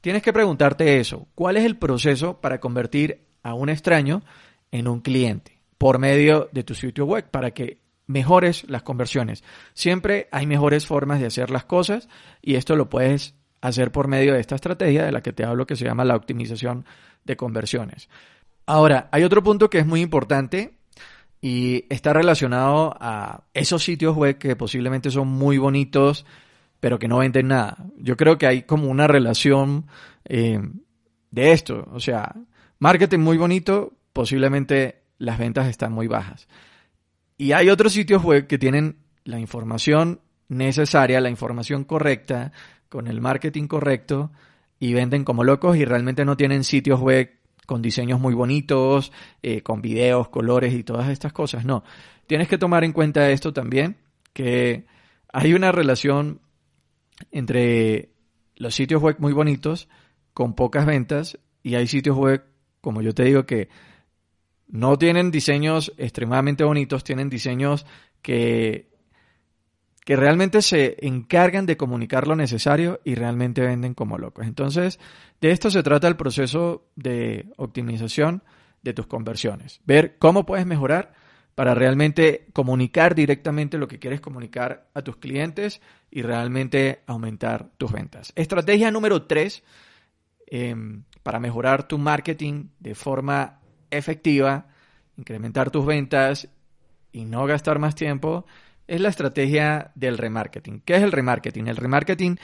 Tienes 0.00 0.22
que 0.22 0.32
preguntarte 0.32 1.00
eso. 1.00 1.26
¿Cuál 1.34 1.56
es 1.56 1.64
el 1.64 1.78
proceso 1.78 2.40
para 2.40 2.60
convertir 2.60 3.22
a 3.42 3.54
un 3.54 3.68
extraño 3.68 4.22
en 4.70 4.88
un 4.88 5.00
cliente 5.00 5.58
por 5.78 5.98
medio 5.98 6.48
de 6.52 6.62
tu 6.62 6.74
sitio 6.74 7.04
web 7.04 7.28
para 7.30 7.50
que 7.50 7.81
mejores 8.06 8.68
las 8.68 8.82
conversiones? 8.82 9.44
Siempre 9.74 10.28
hay 10.32 10.46
mejores 10.46 10.86
formas 10.86 11.20
de 11.20 11.26
hacer 11.26 11.50
las 11.50 11.64
cosas 11.64 12.08
y 12.40 12.54
esto 12.54 12.76
lo 12.76 12.88
puedes 12.88 13.34
hacer 13.60 13.92
por 13.92 14.08
medio 14.08 14.34
de 14.34 14.40
esta 14.40 14.56
estrategia 14.56 15.04
de 15.04 15.12
la 15.12 15.22
que 15.22 15.32
te 15.32 15.44
hablo 15.44 15.66
que 15.66 15.76
se 15.76 15.84
llama 15.84 16.04
la 16.04 16.16
optimización 16.16 16.84
de 17.24 17.36
conversiones. 17.36 18.08
Ahora, 18.66 19.08
hay 19.12 19.24
otro 19.24 19.42
punto 19.42 19.70
que 19.70 19.78
es 19.78 19.86
muy 19.86 20.00
importante 20.00 20.74
y 21.40 21.84
está 21.88 22.12
relacionado 22.12 22.94
a 23.00 23.44
esos 23.54 23.82
sitios 23.82 24.16
web 24.16 24.38
que 24.38 24.54
posiblemente 24.56 25.10
son 25.10 25.28
muy 25.28 25.58
bonitos, 25.58 26.24
pero 26.78 26.98
que 26.98 27.08
no 27.08 27.18
venden 27.18 27.48
nada. 27.48 27.76
Yo 27.96 28.16
creo 28.16 28.38
que 28.38 28.46
hay 28.46 28.62
como 28.62 28.88
una 28.88 29.06
relación 29.06 29.86
eh, 30.24 30.60
de 31.30 31.52
esto. 31.52 31.88
O 31.92 32.00
sea, 32.00 32.34
marketing 32.78 33.18
muy 33.20 33.38
bonito, 33.38 33.92
posiblemente 34.12 35.02
las 35.18 35.38
ventas 35.38 35.68
están 35.68 35.92
muy 35.92 36.06
bajas. 36.06 36.48
Y 37.42 37.54
hay 37.54 37.70
otros 37.70 37.92
sitios 37.92 38.22
web 38.22 38.46
que 38.46 38.56
tienen 38.56 38.98
la 39.24 39.40
información 39.40 40.20
necesaria, 40.46 41.20
la 41.20 41.28
información 41.28 41.82
correcta, 41.82 42.52
con 42.88 43.08
el 43.08 43.20
marketing 43.20 43.66
correcto, 43.66 44.30
y 44.78 44.92
venden 44.94 45.24
como 45.24 45.42
locos 45.42 45.76
y 45.76 45.84
realmente 45.84 46.24
no 46.24 46.36
tienen 46.36 46.62
sitios 46.62 47.00
web 47.00 47.32
con 47.66 47.82
diseños 47.82 48.20
muy 48.20 48.32
bonitos, 48.32 49.10
eh, 49.42 49.60
con 49.62 49.82
videos, 49.82 50.28
colores 50.28 50.72
y 50.72 50.84
todas 50.84 51.08
estas 51.08 51.32
cosas. 51.32 51.64
No, 51.64 51.82
tienes 52.28 52.46
que 52.46 52.58
tomar 52.58 52.84
en 52.84 52.92
cuenta 52.92 53.28
esto 53.32 53.52
también, 53.52 53.96
que 54.32 54.86
hay 55.32 55.52
una 55.52 55.72
relación 55.72 56.42
entre 57.32 58.12
los 58.54 58.72
sitios 58.72 59.02
web 59.02 59.16
muy 59.18 59.32
bonitos, 59.32 59.88
con 60.32 60.54
pocas 60.54 60.86
ventas, 60.86 61.40
y 61.64 61.74
hay 61.74 61.88
sitios 61.88 62.16
web, 62.16 62.44
como 62.80 63.02
yo 63.02 63.12
te 63.12 63.24
digo, 63.24 63.46
que 63.46 63.68
no 64.72 64.98
tienen 64.98 65.30
diseños 65.30 65.92
extremadamente 65.98 66.64
bonitos, 66.64 67.04
tienen 67.04 67.28
diseños 67.28 67.86
que, 68.22 68.88
que 70.04 70.16
realmente 70.16 70.62
se 70.62 70.96
encargan 71.06 71.66
de 71.66 71.76
comunicar 71.76 72.26
lo 72.26 72.34
necesario 72.34 72.98
y 73.04 73.14
realmente 73.14 73.60
venden 73.60 73.92
como 73.92 74.16
locos. 74.16 74.46
Entonces, 74.46 74.98
de 75.42 75.50
esto 75.50 75.70
se 75.70 75.82
trata 75.82 76.08
el 76.08 76.16
proceso 76.16 76.88
de 76.96 77.52
optimización 77.58 78.42
de 78.82 78.94
tus 78.94 79.06
conversiones. 79.06 79.82
Ver 79.84 80.16
cómo 80.18 80.46
puedes 80.46 80.64
mejorar 80.64 81.12
para 81.54 81.74
realmente 81.74 82.46
comunicar 82.54 83.14
directamente 83.14 83.76
lo 83.76 83.88
que 83.88 83.98
quieres 83.98 84.22
comunicar 84.22 84.88
a 84.94 85.02
tus 85.02 85.18
clientes 85.18 85.82
y 86.10 86.22
realmente 86.22 87.02
aumentar 87.06 87.68
tus 87.76 87.92
ventas. 87.92 88.32
Estrategia 88.36 88.90
número 88.90 89.24
tres 89.24 89.62
em, 90.46 91.04
para 91.22 91.40
mejorar 91.40 91.86
tu 91.86 91.98
marketing 91.98 92.68
de 92.80 92.94
forma 92.94 93.61
efectiva, 93.92 94.66
incrementar 95.16 95.70
tus 95.70 95.86
ventas 95.86 96.48
y 97.12 97.24
no 97.24 97.46
gastar 97.46 97.78
más 97.78 97.94
tiempo, 97.94 98.46
es 98.86 99.00
la 99.00 99.08
estrategia 99.08 99.92
del 99.94 100.18
remarketing. 100.18 100.80
¿Qué 100.80 100.96
es 100.96 101.02
el 101.02 101.12
remarketing? 101.12 101.68
El 101.68 101.76
remarketing 101.76 102.38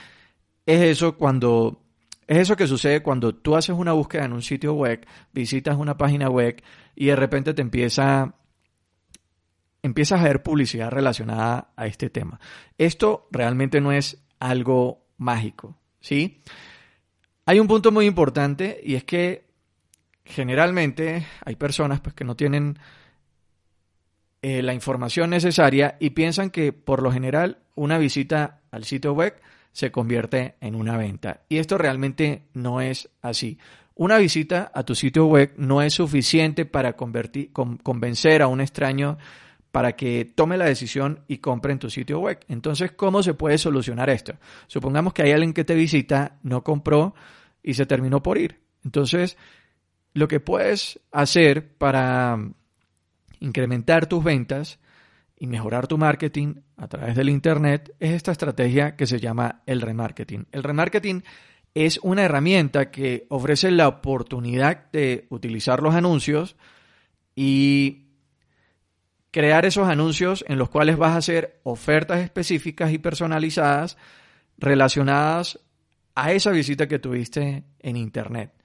es 0.67 0.83
eso 0.83 1.17
cuando 1.17 1.83
es 2.27 2.37
eso 2.37 2.57
que 2.57 2.67
sucede 2.67 3.03
cuando 3.03 3.35
tú 3.35 3.57
haces 3.57 3.75
una 3.75 3.93
búsqueda 3.93 4.27
en 4.27 4.35
un 4.35 4.43
sitio 4.43 4.75
web, 4.75 5.07
visitas 5.33 5.77
una 5.79 5.97
página 5.97 6.29
web 6.29 6.63
y 6.95 7.07
de 7.07 7.17
repente 7.17 7.55
te 7.55 7.63
empieza 7.63 8.35
empiezas 9.83 10.21
a 10.21 10.25
ver 10.25 10.43
publicidad 10.43 10.91
relacionada 10.91 11.73
a 11.75 11.87
este 11.87 12.11
tema. 12.11 12.39
Esto 12.77 13.29
realmente 13.31 13.81
no 13.81 13.93
es 13.93 14.23
algo 14.39 15.07
mágico, 15.17 15.79
¿sí? 16.01 16.43
Hay 17.47 17.61
un 17.61 17.67
punto 17.67 17.91
muy 17.91 18.05
importante 18.05 18.79
y 18.85 18.95
es 18.95 19.05
que 19.05 19.48
generalmente 20.29 21.27
hay 21.45 21.57
personas 21.57 22.01
pues, 22.01 22.15
que 22.15 22.25
no 22.25 22.37
tienen 22.37 22.79
eh, 24.43 24.63
la 24.63 24.75
información 24.75 25.31
necesaria 25.31 25.97
y 25.99 26.11
piensan 26.11 26.51
que 26.51 26.73
por 26.73 27.03
lo 27.03 27.11
general 27.11 27.59
una 27.75 27.99
visita 27.99 28.61
al 28.71 28.85
sitio 28.85 29.13
web 29.13 29.41
se 29.73 29.91
convierte 29.91 30.57
en 30.61 30.75
una 30.75 30.97
venta. 30.97 31.43
Y 31.49 31.59
esto 31.59 31.79
realmente 31.79 32.43
no 32.53 32.81
es 32.81 33.09
así. 33.23 33.59
Una 33.95 34.19
visita 34.19 34.71
a 34.75 34.85
tu 34.85 34.95
sitio 34.95 35.27
web 35.27 35.55
no 35.57 35.83
es 35.83 35.95
suficiente 35.95 36.67
para 36.67 36.95
convertir, 36.95 37.51
convencer 37.53 38.43
a 38.43 38.47
un 38.47 38.61
extraño 38.61 39.19
para 39.73 39.97
que 39.97 40.25
tome 40.25 40.57
la 40.57 40.65
decisión 40.65 41.25
y 41.29 41.39
compre 41.39 41.73
en 41.73 41.79
tu 41.79 41.91
sitio 41.91 42.21
web. 42.21 42.39
Entonces, 42.49 42.93
¿cómo 42.93 43.23
se 43.23 43.35
puede 43.35 43.59
solucionar 43.59 44.09
esto? 44.09 44.35
Supongamos 44.67 45.13
que 45.13 45.23
hay 45.23 45.33
alguien 45.33 45.53
que 45.53 45.65
te 45.65 45.75
visita, 45.75 46.39
no 46.43 46.63
compró 46.63 47.15
y 47.63 47.75
se 47.75 47.87
terminó 47.87 48.23
por 48.23 48.39
ir. 48.39 48.61
Entonces, 48.85 49.37
lo 50.19 50.27
que 50.29 50.41
puedes 50.41 51.01
hacer 51.13 51.77
para 51.77 52.39
incrementar 53.41 54.07
tus 54.07 54.25
ventas 54.25 54.81
y 55.39 55.47
mejorar 55.47 55.87
tu 55.87 55.97
marketing 55.97 56.57
a 56.77 56.89
través 56.89 57.15
del 57.15 57.29
Internet 57.29 57.95
es 58.01 58.11
esta 58.13 58.33
estrategia 58.33 58.97
que 58.97 59.07
se 59.07 59.21
llama 59.21 59.63
el 59.67 59.81
remarketing. 59.81 60.49
El 60.51 60.65
remarketing 60.65 61.23
es 61.73 62.01
una 62.03 62.25
herramienta 62.25 62.91
que 62.91 63.27
ofrece 63.29 63.71
la 63.71 63.87
oportunidad 63.87 64.91
de 64.91 65.27
utilizar 65.31 65.83
los 65.83 65.95
anuncios 65.95 66.57
y 67.37 68.09
crear 69.31 69.67
esos 69.67 69.89
anuncios 69.89 70.45
en 70.49 70.59
los 70.59 70.69
cuales 70.69 70.97
vas 70.97 71.13
a 71.13 71.19
hacer 71.19 71.61
ofertas 71.63 72.19
específicas 72.19 72.91
y 72.93 72.99
personalizadas 72.99 73.97
relacionadas 74.57 75.61
a 76.17 76.33
esa 76.33 76.51
visita 76.51 76.89
que 76.89 76.99
tuviste 76.99 77.63
en 77.79 77.97
Internet. 77.97 78.58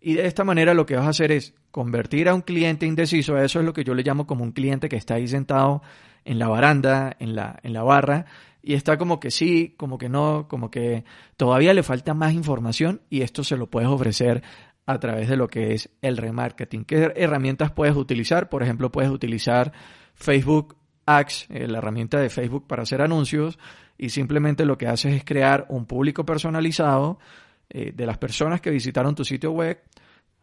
Y 0.00 0.14
de 0.14 0.26
esta 0.26 0.44
manera 0.44 0.74
lo 0.74 0.86
que 0.86 0.96
vas 0.96 1.06
a 1.06 1.10
hacer 1.10 1.32
es 1.32 1.54
convertir 1.70 2.28
a 2.28 2.34
un 2.34 2.42
cliente 2.42 2.86
indeciso, 2.86 3.36
eso 3.38 3.58
es 3.58 3.64
lo 3.64 3.72
que 3.72 3.84
yo 3.84 3.94
le 3.94 4.02
llamo 4.02 4.26
como 4.26 4.44
un 4.44 4.52
cliente 4.52 4.88
que 4.88 4.96
está 4.96 5.14
ahí 5.14 5.26
sentado 5.26 5.82
en 6.24 6.38
la 6.38 6.48
baranda, 6.48 7.16
en 7.18 7.34
la, 7.34 7.58
en 7.62 7.72
la 7.72 7.82
barra, 7.82 8.26
y 8.62 8.74
está 8.74 8.98
como 8.98 9.18
que 9.18 9.30
sí, 9.30 9.74
como 9.76 9.98
que 9.98 10.08
no, 10.08 10.46
como 10.48 10.70
que 10.70 11.04
todavía 11.36 11.74
le 11.74 11.82
falta 11.82 12.14
más 12.14 12.32
información 12.32 13.00
y 13.08 13.22
esto 13.22 13.42
se 13.42 13.56
lo 13.56 13.68
puedes 13.68 13.88
ofrecer 13.88 14.42
a 14.86 14.98
través 14.98 15.28
de 15.28 15.36
lo 15.36 15.48
que 15.48 15.74
es 15.74 15.90
el 16.00 16.16
remarketing. 16.16 16.84
¿Qué 16.84 17.12
herramientas 17.16 17.70
puedes 17.72 17.96
utilizar? 17.96 18.48
Por 18.48 18.62
ejemplo, 18.62 18.90
puedes 18.90 19.10
utilizar 19.10 19.72
Facebook 20.14 20.76
Ads, 21.06 21.46
eh, 21.50 21.66
la 21.68 21.78
herramienta 21.78 22.18
de 22.18 22.30
Facebook 22.30 22.66
para 22.66 22.82
hacer 22.82 23.00
anuncios, 23.00 23.58
y 23.96 24.10
simplemente 24.10 24.64
lo 24.64 24.78
que 24.78 24.86
haces 24.86 25.14
es 25.14 25.24
crear 25.24 25.66
un 25.68 25.86
público 25.86 26.24
personalizado 26.24 27.18
eh, 27.70 27.92
de 27.94 28.06
las 28.06 28.18
personas 28.18 28.60
que 28.60 28.70
visitaron 28.70 29.14
tu 29.14 29.24
sitio 29.24 29.52
web 29.52 29.82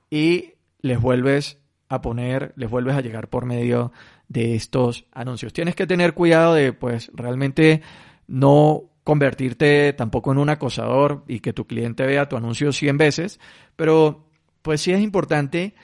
y 0.09 0.53
les 0.81 0.99
vuelves 0.99 1.59
a 1.89 2.01
poner, 2.01 2.53
les 2.55 2.69
vuelves 2.69 2.95
a 2.95 3.01
llegar 3.01 3.29
por 3.29 3.45
medio 3.45 3.91
de 4.27 4.55
estos 4.55 5.05
anuncios. 5.11 5.53
Tienes 5.53 5.75
que 5.75 5.87
tener 5.87 6.13
cuidado 6.13 6.53
de, 6.53 6.73
pues, 6.73 7.11
realmente 7.13 7.81
no 8.27 8.89
convertirte 9.03 9.93
tampoco 9.93 10.31
en 10.31 10.39
un 10.39 10.49
acosador 10.49 11.23
y 11.27 11.39
que 11.39 11.53
tu 11.53 11.67
cliente 11.67 12.05
vea 12.05 12.27
tu 12.27 12.37
anuncio 12.37 12.71
100 12.71 12.97
veces, 12.97 13.39
pero 13.75 14.25
pues 14.63 14.81
sí 14.81 14.91
es 14.91 14.99
importante 14.99 15.75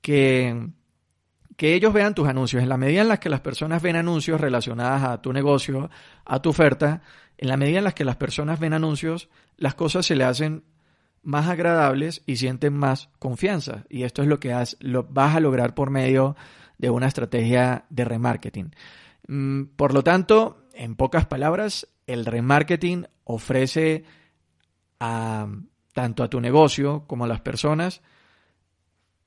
que, 0.00 0.68
que 1.58 1.74
ellos 1.74 1.92
vean 1.92 2.14
tus 2.14 2.26
anuncios. 2.26 2.62
En 2.62 2.70
la 2.70 2.78
medida 2.78 3.02
en 3.02 3.08
la 3.08 3.20
que 3.20 3.28
las 3.28 3.42
personas 3.42 3.82
ven 3.82 3.96
anuncios 3.96 4.40
relacionados 4.40 5.02
a 5.02 5.20
tu 5.20 5.30
negocio, 5.30 5.90
a 6.24 6.40
tu 6.40 6.48
oferta, 6.48 7.02
en 7.36 7.48
la 7.48 7.58
medida 7.58 7.78
en 7.78 7.84
la 7.84 7.92
que 7.92 8.06
las 8.06 8.16
personas 8.16 8.58
ven 8.58 8.72
anuncios, 8.72 9.28
las 9.58 9.74
cosas 9.74 10.06
se 10.06 10.16
le 10.16 10.24
hacen 10.24 10.64
más 11.22 11.48
agradables 11.48 12.22
y 12.26 12.36
sienten 12.36 12.74
más 12.74 13.10
confianza. 13.18 13.84
Y 13.88 14.04
esto 14.04 14.22
es 14.22 14.28
lo 14.28 14.40
que 14.40 14.54
lo, 14.80 15.04
vas 15.04 15.36
a 15.36 15.40
lograr 15.40 15.74
por 15.74 15.90
medio 15.90 16.36
de 16.78 16.90
una 16.90 17.06
estrategia 17.06 17.84
de 17.90 18.04
remarketing. 18.04 18.74
Mm, 19.28 19.64
por 19.76 19.92
lo 19.94 20.02
tanto, 20.02 20.64
en 20.72 20.96
pocas 20.96 21.26
palabras, 21.26 21.86
el 22.06 22.24
remarketing 22.24 23.06
ofrece 23.24 24.04
a, 24.98 25.46
tanto 25.92 26.22
a 26.22 26.30
tu 26.30 26.40
negocio 26.40 27.04
como 27.06 27.24
a 27.24 27.28
las 27.28 27.40
personas 27.40 28.02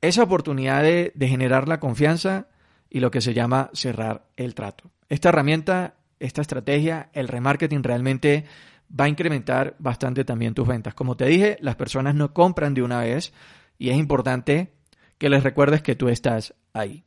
esa 0.01 0.23
oportunidad 0.23 0.83
de, 0.83 1.13
generar 1.17 1.69
la 1.69 1.79
confianza 1.79 2.47
y 2.89 3.00
lo 3.00 3.09
que 3.09 3.21
se 3.21 3.33
llama 3.33 3.69
cerrar 3.73 4.27
el 4.35 4.53
trato. 4.53 4.91
Esta 5.07 5.29
herramienta, 5.29 5.95
esta 6.19 6.41
estrategia, 6.41 7.09
el 7.13 7.29
remarketing 7.29 7.83
realmente 7.83 8.43
va 8.90 9.06
a 9.06 9.10
incrementar 9.10 9.75
bastante 9.80 10.25
también 10.25 10.54
tus 10.54 10.68
ventas. 10.68 10.94
Como 10.94 11.18
te 11.18 11.25
dije, 11.25 11.58
las 11.62 11.75
personas 11.75 12.16
no 12.16 12.34
compran 12.34 12.74
de 12.74 12.84
una 12.84 13.00
vez 13.02 13.34
y 13.78 13.90
es 13.90 13.98
importante 13.98 14.74
que 15.18 15.30
les 15.30 15.44
recuerdes 15.44 15.82
que 15.82 15.96
tú 15.96 16.10
estás 16.10 16.54
ahí. 16.74 17.04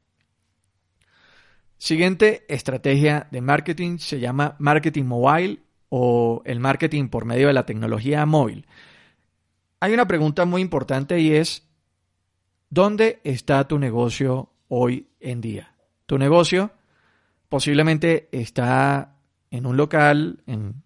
Siguiente 1.78 2.44
estrategia 2.48 3.28
de 3.30 3.40
marketing 3.40 3.98
se 3.98 4.18
llama 4.18 4.56
marketing 4.58 5.04
mobile 5.04 5.60
o 5.88 6.42
el 6.44 6.58
marketing 6.60 7.08
por 7.08 7.24
medio 7.24 7.48
de 7.48 7.52
la 7.52 7.66
tecnología 7.66 8.24
móvil. 8.26 8.66
Hay 9.80 9.92
una 9.92 10.06
pregunta 10.06 10.46
muy 10.46 10.62
importante 10.62 11.20
y 11.20 11.32
es, 11.34 11.66
¿Dónde 12.68 13.20
está 13.22 13.68
tu 13.68 13.78
negocio 13.78 14.50
hoy 14.68 15.08
en 15.20 15.40
día? 15.40 15.76
Tu 16.06 16.18
negocio 16.18 16.72
posiblemente 17.48 18.28
está 18.32 19.16
en 19.50 19.66
un 19.66 19.76
local, 19.76 20.42
en, 20.46 20.82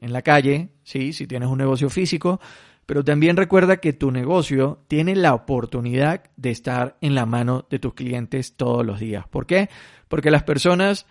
la 0.00 0.22
calle, 0.22 0.70
¿sí? 0.82 1.12
si 1.12 1.26
tienes 1.26 1.48
un 1.48 1.58
negocio 1.58 1.90
físico, 1.90 2.40
pero 2.86 3.04
también 3.04 3.36
recuerda 3.36 3.78
que 3.78 3.92
tu 3.92 4.10
negocio 4.10 4.84
tiene 4.88 5.14
la 5.14 5.34
oportunidad 5.34 6.24
de 6.36 6.50
estar 6.50 6.96
en 7.00 7.14
la 7.14 7.26
mano 7.26 7.66
de 7.68 7.78
tus 7.78 7.94
clientes 7.94 8.56
todos 8.56 8.84
los 8.84 8.98
días. 8.98 9.26
¿Por 9.28 9.46
qué? 9.46 9.68
Porque 10.08 10.30
las 10.30 10.42
personas 10.42 11.06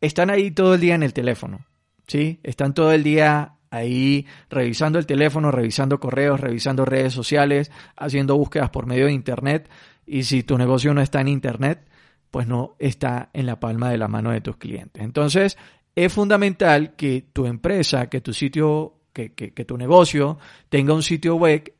están 0.00 0.30
ahí 0.30 0.50
todo 0.50 0.74
el 0.74 0.80
día 0.80 0.96
en 0.96 1.04
el 1.04 1.12
teléfono, 1.12 1.64
¿sí? 2.08 2.40
Están 2.42 2.74
todo 2.74 2.92
el 2.92 3.04
día 3.04 3.56
ahí 3.70 4.26
revisando 4.50 4.98
el 4.98 5.06
teléfono, 5.06 5.50
revisando 5.50 6.00
correos, 6.00 6.40
revisando 6.40 6.84
redes 6.84 7.12
sociales, 7.12 7.70
haciendo 7.96 8.36
búsquedas 8.36 8.70
por 8.70 8.86
medio 8.86 9.06
de 9.06 9.12
Internet. 9.12 9.70
Y 10.06 10.24
si 10.24 10.42
tu 10.42 10.58
negocio 10.58 10.92
no 10.94 11.00
está 11.00 11.20
en 11.20 11.28
Internet, 11.28 11.86
pues 12.30 12.46
no 12.46 12.74
está 12.78 13.30
en 13.32 13.46
la 13.46 13.60
palma 13.60 13.90
de 13.90 13.98
la 13.98 14.08
mano 14.08 14.30
de 14.30 14.40
tus 14.40 14.56
clientes. 14.56 15.02
Entonces, 15.02 15.56
es 15.96 16.12
fundamental 16.12 16.94
que 16.94 17.24
tu 17.32 17.46
empresa, 17.46 18.08
que 18.08 18.20
tu 18.20 18.34
sitio, 18.34 19.00
que, 19.14 19.30
tu 19.50 19.78
negocio 19.78 20.38
tenga 20.68 20.92
un 20.92 21.02
sitio 21.02 21.36
web, 21.36 21.72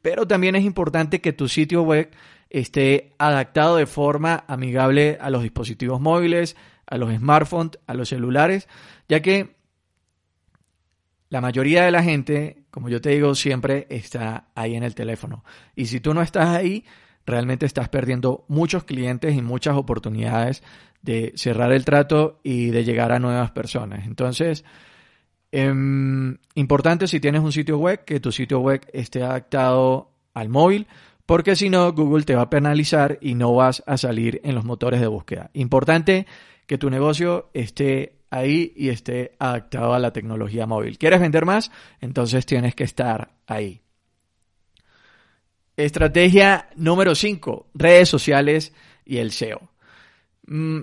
pero 0.00 0.26
también 0.26 0.56
es 0.56 0.64
importante 0.64 1.20
que 1.20 1.34
tu 1.34 1.48
sitio 1.48 1.82
web 1.82 2.10
esté 2.48 3.14
adaptado 3.18 3.76
de 3.76 3.84
forma 3.84 4.44
amigable 4.48 5.18
a 5.20 5.28
los 5.28 5.42
dispositivos 5.42 6.00
móviles, 6.00 6.56
a 6.86 6.96
los 6.96 7.14
smartphones, 7.14 7.78
a 7.86 7.92
los 7.92 8.08
celulares, 8.08 8.68
ya 9.06 9.20
que 9.20 9.54
la 11.28 11.42
mayoría 11.42 11.84
de 11.84 11.90
la 11.90 12.02
gente, 12.02 12.64
como 12.70 12.88
yo 12.88 13.02
te 13.02 13.10
digo, 13.10 13.34
siempre 13.34 13.86
está 13.90 14.48
ahí 14.54 14.76
en 14.76 14.82
el 14.82 14.94
teléfono. 14.94 15.44
Y 15.76 15.86
si 15.86 16.00
tú 16.00 16.14
no 16.14 16.22
estás 16.22 16.48
ahí, 16.48 16.84
realmente 17.26 17.66
estás 17.66 17.90
perdiendo 17.90 18.46
muchos 18.48 18.84
clientes 18.84 19.34
y 19.34 19.42
muchas 19.42 19.76
oportunidades 19.76 20.62
de 21.02 21.32
cerrar 21.36 21.72
el 21.72 21.84
trato 21.84 22.40
y 22.42 22.70
de 22.70 22.84
llegar 22.84 23.12
a 23.12 23.18
nuevas 23.18 23.50
personas. 23.50 24.06
Entonces, 24.06 24.64
em, 25.50 26.38
importante 26.54 27.06
si 27.06 27.20
tienes 27.20 27.42
un 27.42 27.52
sitio 27.52 27.78
web, 27.78 28.04
que 28.04 28.20
tu 28.20 28.32
sitio 28.32 28.60
web 28.60 28.86
esté 28.92 29.22
adaptado 29.22 30.12
al 30.32 30.48
móvil, 30.48 30.86
porque 31.26 31.56
si 31.56 31.70
no, 31.70 31.92
Google 31.92 32.24
te 32.24 32.34
va 32.34 32.42
a 32.42 32.50
penalizar 32.50 33.18
y 33.20 33.34
no 33.34 33.54
vas 33.54 33.82
a 33.86 33.96
salir 33.96 34.40
en 34.44 34.54
los 34.54 34.64
motores 34.64 35.00
de 35.00 35.06
búsqueda. 35.06 35.50
Importante 35.54 36.26
que 36.66 36.78
tu 36.78 36.90
negocio 36.90 37.50
esté 37.52 38.22
ahí 38.30 38.72
y 38.76 38.88
esté 38.88 39.36
adaptado 39.38 39.94
a 39.94 39.98
la 39.98 40.12
tecnología 40.12 40.66
móvil. 40.66 40.98
¿Quieres 40.98 41.20
vender 41.20 41.44
más? 41.44 41.70
Entonces 42.00 42.46
tienes 42.46 42.74
que 42.74 42.84
estar 42.84 43.34
ahí. 43.46 43.82
Estrategia 45.76 46.68
número 46.76 47.14
5, 47.14 47.70
redes 47.74 48.08
sociales 48.08 48.72
y 49.04 49.18
el 49.18 49.32
SEO. 49.32 49.71
Mm, 50.52 50.82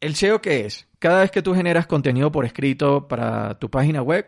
¿El 0.00 0.16
SEO 0.16 0.42
qué 0.42 0.66
es? 0.66 0.88
Cada 0.98 1.20
vez 1.20 1.30
que 1.30 1.40
tú 1.40 1.54
generas 1.54 1.86
contenido 1.86 2.32
por 2.32 2.44
escrito 2.44 3.06
para 3.06 3.58
tu 3.60 3.70
página 3.70 4.02
web, 4.02 4.26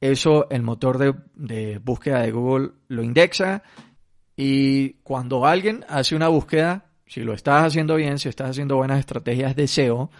eso 0.00 0.48
el 0.50 0.62
motor 0.62 0.98
de, 0.98 1.14
de 1.34 1.78
búsqueda 1.78 2.20
de 2.20 2.30
Google 2.30 2.72
lo 2.88 3.02
indexa 3.02 3.62
y 4.36 4.94
cuando 5.02 5.46
alguien 5.46 5.84
hace 5.88 6.14
una 6.14 6.28
búsqueda, 6.28 6.90
si 7.06 7.22
lo 7.22 7.32
estás 7.32 7.64
haciendo 7.64 7.96
bien, 7.96 8.18
si 8.18 8.28
estás 8.28 8.50
haciendo 8.50 8.76
buenas 8.76 9.00
estrategias 9.00 9.56
de 9.56 9.66
SEO, 9.66 10.10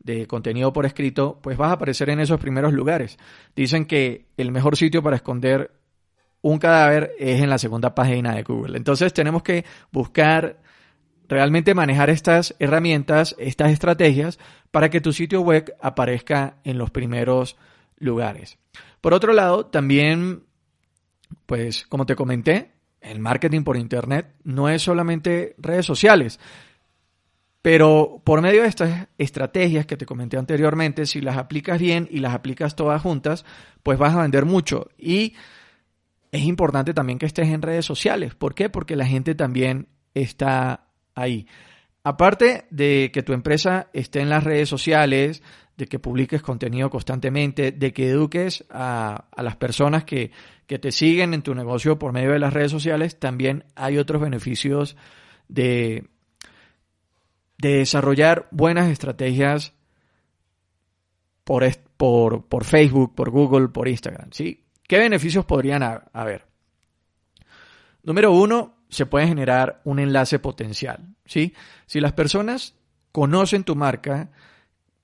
de 0.00 0.26
contenido 0.26 0.72
por 0.72 0.84
escrito, 0.84 1.38
pues 1.40 1.56
vas 1.56 1.70
a 1.70 1.74
aparecer 1.74 2.10
en 2.10 2.18
esos 2.18 2.40
primeros 2.40 2.72
lugares. 2.72 3.16
Dicen 3.54 3.86
que 3.86 4.26
el 4.36 4.50
mejor 4.50 4.76
sitio 4.76 5.02
para 5.04 5.16
esconder 5.16 5.70
un 6.42 6.58
cadáver 6.58 7.12
es 7.18 7.40
en 7.40 7.48
la 7.48 7.58
segunda 7.58 7.94
página 7.94 8.34
de 8.34 8.42
Google. 8.42 8.76
Entonces 8.76 9.12
tenemos 9.12 9.42
que 9.42 9.64
buscar 9.92 10.58
realmente 11.28 11.74
manejar 11.74 12.10
estas 12.10 12.54
herramientas, 12.58 13.34
estas 13.38 13.72
estrategias, 13.72 14.38
para 14.70 14.90
que 14.90 15.00
tu 15.00 15.12
sitio 15.12 15.40
web 15.40 15.74
aparezca 15.80 16.56
en 16.64 16.78
los 16.78 16.90
primeros 16.90 17.56
lugares. 17.98 18.58
Por 19.00 19.14
otro 19.14 19.32
lado, 19.32 19.66
también, 19.66 20.44
pues 21.46 21.86
como 21.86 22.06
te 22.06 22.16
comenté, 22.16 22.72
el 23.00 23.20
marketing 23.20 23.62
por 23.62 23.76
Internet 23.76 24.34
no 24.42 24.68
es 24.68 24.82
solamente 24.82 25.54
redes 25.58 25.86
sociales. 25.86 26.40
Pero 27.62 28.22
por 28.24 28.42
medio 28.42 28.62
de 28.62 28.68
estas 28.68 29.08
estrategias 29.18 29.86
que 29.86 29.96
te 29.96 30.06
comenté 30.06 30.36
anteriormente, 30.36 31.04
si 31.06 31.20
las 31.20 31.36
aplicas 31.36 31.80
bien 31.80 32.06
y 32.10 32.20
las 32.20 32.34
aplicas 32.34 32.76
todas 32.76 33.02
juntas, 33.02 33.44
pues 33.82 33.98
vas 33.98 34.14
a 34.14 34.22
vender 34.22 34.44
mucho. 34.44 34.88
Y 34.96 35.34
es 36.30 36.42
importante 36.44 36.94
también 36.94 37.18
que 37.18 37.26
estés 37.26 37.48
en 37.48 37.62
redes 37.62 37.84
sociales. 37.84 38.34
¿Por 38.34 38.54
qué? 38.54 38.70
Porque 38.70 38.94
la 38.94 39.06
gente 39.06 39.34
también 39.34 39.88
está 40.14 40.85
ahí. 41.16 41.48
Aparte 42.04 42.66
de 42.70 43.10
que 43.12 43.24
tu 43.24 43.32
empresa 43.32 43.88
esté 43.92 44.20
en 44.20 44.28
las 44.30 44.44
redes 44.44 44.68
sociales, 44.68 45.42
de 45.76 45.86
que 45.86 45.98
publiques 45.98 46.40
contenido 46.40 46.88
constantemente, 46.88 47.72
de 47.72 47.92
que 47.92 48.08
eduques 48.08 48.64
a, 48.70 49.24
las 49.36 49.56
personas 49.56 50.04
que, 50.04 50.30
que 50.68 50.78
te 50.78 50.92
siguen 50.92 51.34
en 51.34 51.42
tu 51.42 51.54
negocio 51.54 51.98
por 51.98 52.12
medio 52.12 52.30
de 52.32 52.38
las 52.38 52.52
redes 52.52 52.70
sociales, 52.70 53.18
también 53.18 53.64
hay 53.74 53.98
otros 53.98 54.22
beneficios 54.22 54.96
de, 55.48 56.08
de 57.58 57.78
desarrollar 57.78 58.46
buenas 58.52 58.88
estrategias 58.88 59.74
por, 61.44 61.64
por, 61.96 62.46
por, 62.46 62.64
Facebook, 62.64 63.14
por 63.14 63.30
Google, 63.30 63.68
por 63.68 63.88
Instagram. 63.88 64.30
¿sí? 64.32 64.64
¿Qué 64.86 64.98
beneficios 64.98 65.44
podrían 65.44 65.82
haber? 66.12 66.46
Número 68.02 68.32
uno, 68.32 68.75
se 68.96 69.04
puede 69.04 69.28
generar 69.28 69.82
un 69.84 69.98
enlace 69.98 70.38
potencial. 70.38 71.14
¿sí? 71.26 71.52
Si 71.84 72.00
las 72.00 72.14
personas 72.14 72.74
conocen 73.12 73.62
tu 73.62 73.76
marca, 73.76 74.30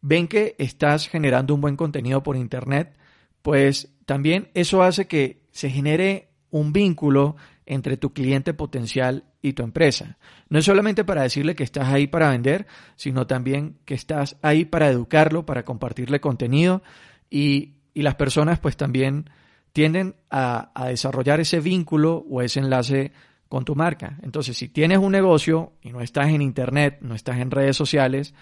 ven 0.00 0.28
que 0.28 0.56
estás 0.58 1.08
generando 1.08 1.54
un 1.54 1.60
buen 1.60 1.76
contenido 1.76 2.22
por 2.22 2.36
Internet, 2.36 2.96
pues 3.42 3.92
también 4.06 4.48
eso 4.54 4.82
hace 4.82 5.06
que 5.06 5.42
se 5.50 5.68
genere 5.68 6.30
un 6.48 6.72
vínculo 6.72 7.36
entre 7.66 7.98
tu 7.98 8.14
cliente 8.14 8.54
potencial 8.54 9.24
y 9.42 9.52
tu 9.52 9.62
empresa. 9.62 10.16
No 10.48 10.58
es 10.58 10.64
solamente 10.64 11.04
para 11.04 11.22
decirle 11.22 11.54
que 11.54 11.64
estás 11.64 11.88
ahí 11.88 12.06
para 12.06 12.30
vender, 12.30 12.66
sino 12.96 13.26
también 13.26 13.76
que 13.84 13.92
estás 13.92 14.38
ahí 14.40 14.64
para 14.64 14.88
educarlo, 14.88 15.44
para 15.44 15.66
compartirle 15.66 16.18
contenido 16.20 16.82
y, 17.28 17.74
las 17.94 18.14
personas 18.14 18.58
pues 18.58 18.78
también 18.78 19.28
tienden 19.74 20.16
a, 20.30 20.70
a 20.74 20.88
desarrollar 20.88 21.40
ese 21.40 21.60
vínculo 21.60 22.24
o 22.30 22.40
ese 22.40 22.60
enlace 22.60 23.12
con 23.52 23.66
tu 23.66 23.74
marca. 23.74 24.16
Entonces, 24.22 24.56
si 24.56 24.70
tienes 24.70 24.96
un 24.96 25.12
negocio 25.12 25.74
y 25.82 25.92
no 25.92 26.00
estás 26.00 26.28
en 26.28 26.40
Internet, 26.40 27.00
no 27.02 27.14
estás 27.14 27.36
en 27.36 27.50
redes 27.50 27.76
sociales, 27.76 28.32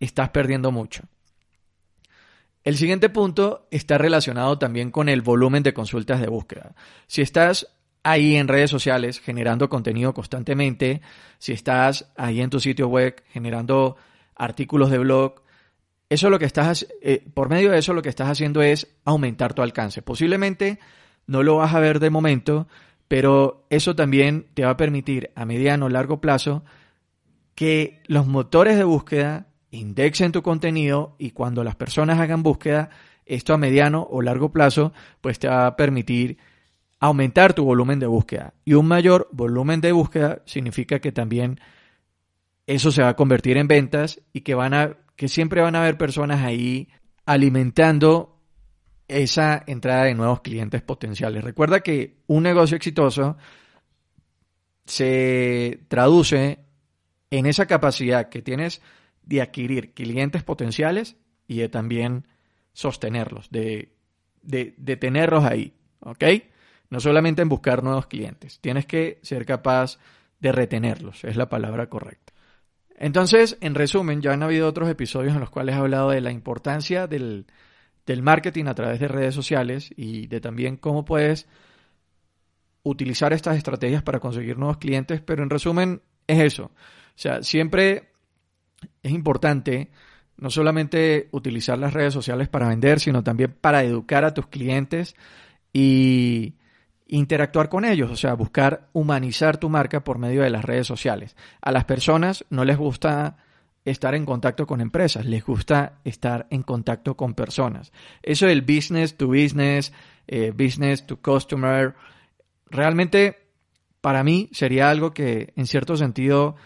estás 0.00 0.30
perdiendo 0.30 0.72
mucho. 0.72 1.02
El 2.62 2.78
siguiente 2.78 3.10
punto 3.10 3.68
está 3.70 3.98
relacionado 3.98 4.58
también 4.58 4.90
con 4.90 5.10
el 5.10 5.20
volumen 5.20 5.62
de 5.62 5.74
consultas 5.74 6.18
de 6.18 6.28
búsqueda. 6.28 6.74
Si 7.06 7.20
estás 7.20 7.76
ahí 8.04 8.36
en 8.36 8.48
redes 8.48 8.70
sociales 8.70 9.20
generando 9.20 9.68
contenido 9.68 10.14
constantemente, 10.14 11.02
si 11.36 11.52
estás 11.52 12.10
ahí 12.16 12.40
en 12.40 12.48
tu 12.48 12.58
sitio 12.58 12.88
web 12.88 13.22
generando 13.28 13.98
artículos 14.34 14.90
de 14.90 14.96
blog, 14.96 15.42
eso 16.08 16.30
lo 16.30 16.38
que 16.38 16.46
estás 16.46 16.86
eh, 17.02 17.22
por 17.34 17.50
medio 17.50 17.70
de 17.70 17.80
eso 17.80 17.92
lo 17.92 18.00
que 18.00 18.08
estás 18.08 18.30
haciendo 18.30 18.62
es 18.62 18.96
aumentar 19.04 19.52
tu 19.52 19.60
alcance. 19.60 20.00
Posiblemente 20.00 20.78
no 21.26 21.42
lo 21.42 21.56
vas 21.56 21.74
a 21.74 21.80
ver 21.80 22.00
de 22.00 22.08
momento, 22.08 22.66
pero 23.08 23.66
eso 23.70 23.94
también 23.94 24.46
te 24.54 24.64
va 24.64 24.70
a 24.70 24.76
permitir 24.76 25.30
a 25.34 25.44
mediano 25.44 25.86
o 25.86 25.88
largo 25.88 26.20
plazo 26.20 26.64
que 27.54 28.02
los 28.06 28.26
motores 28.26 28.76
de 28.76 28.84
búsqueda 28.84 29.46
indexen 29.70 30.32
tu 30.32 30.42
contenido 30.42 31.16
y 31.18 31.30
cuando 31.30 31.64
las 31.64 31.76
personas 31.76 32.20
hagan 32.20 32.42
búsqueda, 32.42 32.90
esto 33.26 33.54
a 33.54 33.58
mediano 33.58 34.06
o 34.10 34.22
largo 34.22 34.52
plazo, 34.52 34.92
pues 35.20 35.38
te 35.38 35.48
va 35.48 35.66
a 35.66 35.76
permitir 35.76 36.38
aumentar 37.00 37.52
tu 37.52 37.64
volumen 37.64 37.98
de 37.98 38.06
búsqueda. 38.06 38.54
Y 38.64 38.74
un 38.74 38.86
mayor 38.86 39.28
volumen 39.32 39.80
de 39.80 39.92
búsqueda 39.92 40.42
significa 40.46 41.00
que 41.00 41.12
también 41.12 41.60
eso 42.66 42.90
se 42.90 43.02
va 43.02 43.10
a 43.10 43.16
convertir 43.16 43.56
en 43.56 43.68
ventas 43.68 44.20
y 44.32 44.40
que 44.40 44.54
van 44.54 44.74
a 44.74 44.96
que 45.16 45.28
siempre 45.28 45.60
van 45.60 45.76
a 45.76 45.82
haber 45.82 45.96
personas 45.96 46.42
ahí 46.42 46.88
alimentando 47.24 48.33
esa 49.08 49.62
entrada 49.66 50.04
de 50.04 50.14
nuevos 50.14 50.40
clientes 50.40 50.82
potenciales. 50.82 51.44
Recuerda 51.44 51.80
que 51.80 52.16
un 52.26 52.42
negocio 52.42 52.76
exitoso 52.76 53.36
se 54.86 55.80
traduce 55.88 56.58
en 57.30 57.46
esa 57.46 57.66
capacidad 57.66 58.28
que 58.28 58.42
tienes 58.42 58.80
de 59.22 59.42
adquirir 59.42 59.92
clientes 59.92 60.42
potenciales 60.42 61.16
y 61.46 61.58
de 61.58 61.68
también 61.68 62.26
sostenerlos, 62.72 63.50
de, 63.50 63.94
de, 64.42 64.96
tenerlos 64.96 65.44
ahí, 65.44 65.74
¿ok? 66.00 66.24
No 66.90 67.00
solamente 67.00 67.42
en 67.42 67.48
buscar 67.48 67.82
nuevos 67.82 68.06
clientes, 68.06 68.60
tienes 68.60 68.86
que 68.86 69.18
ser 69.22 69.46
capaz 69.46 69.98
de 70.40 70.52
retenerlos, 70.52 71.24
es 71.24 71.36
la 71.36 71.48
palabra 71.48 71.88
correcta. 71.88 72.32
Entonces, 72.96 73.56
en 73.60 73.74
resumen, 73.74 74.22
ya 74.22 74.32
han 74.32 74.42
habido 74.42 74.68
otros 74.68 74.88
episodios 74.88 75.34
en 75.34 75.40
los 75.40 75.50
cuales 75.50 75.74
he 75.74 75.78
hablado 75.78 76.10
de 76.10 76.20
la 76.20 76.30
importancia 76.30 77.06
del, 77.06 77.46
del 78.06 78.22
marketing 78.22 78.66
a 78.66 78.74
través 78.74 79.00
de 79.00 79.08
redes 79.08 79.34
sociales 79.34 79.90
y 79.96 80.26
de 80.26 80.40
también 80.40 80.76
cómo 80.76 81.04
puedes 81.04 81.48
utilizar 82.82 83.32
estas 83.32 83.56
estrategias 83.56 84.02
para 84.02 84.20
conseguir 84.20 84.58
nuevos 84.58 84.76
clientes, 84.76 85.20
pero 85.20 85.42
en 85.42 85.50
resumen 85.50 86.02
es 86.26 86.40
eso. 86.40 86.64
O 86.64 87.16
sea, 87.16 87.42
siempre 87.42 88.10
es 89.02 89.12
importante 89.12 89.90
no 90.36 90.50
solamente 90.50 91.28
utilizar 91.30 91.78
las 91.78 91.94
redes 91.94 92.12
sociales 92.12 92.48
para 92.48 92.68
vender, 92.68 93.00
sino 93.00 93.22
también 93.22 93.54
para 93.60 93.84
educar 93.84 94.24
a 94.24 94.34
tus 94.34 94.48
clientes 94.48 95.14
y 95.72 96.54
interactuar 97.06 97.68
con 97.68 97.84
ellos, 97.84 98.10
o 98.10 98.16
sea, 98.16 98.34
buscar 98.34 98.88
humanizar 98.92 99.58
tu 99.58 99.68
marca 99.68 100.02
por 100.02 100.18
medio 100.18 100.42
de 100.42 100.50
las 100.50 100.64
redes 100.64 100.86
sociales. 100.86 101.36
A 101.60 101.70
las 101.70 101.84
personas 101.84 102.44
no 102.50 102.64
les 102.64 102.76
gusta 102.76 103.36
estar 103.84 104.14
en 104.14 104.24
contacto 104.24 104.66
con 104.66 104.80
empresas, 104.80 105.26
les 105.26 105.44
gusta 105.44 106.00
estar 106.04 106.46
en 106.50 106.62
contacto 106.62 107.16
con 107.16 107.34
personas. 107.34 107.92
Eso 108.22 108.46
del 108.46 108.62
business 108.62 109.16
to 109.16 109.28
business, 109.28 109.92
eh, 110.26 110.52
business 110.52 111.06
to 111.06 111.20
customer, 111.20 111.94
realmente 112.70 113.38
para 114.00 114.24
mí 114.24 114.48
sería 114.52 114.90
algo 114.90 115.12
que 115.12 115.52
en 115.56 115.66
cierto 115.66 115.96
sentido 115.96 116.56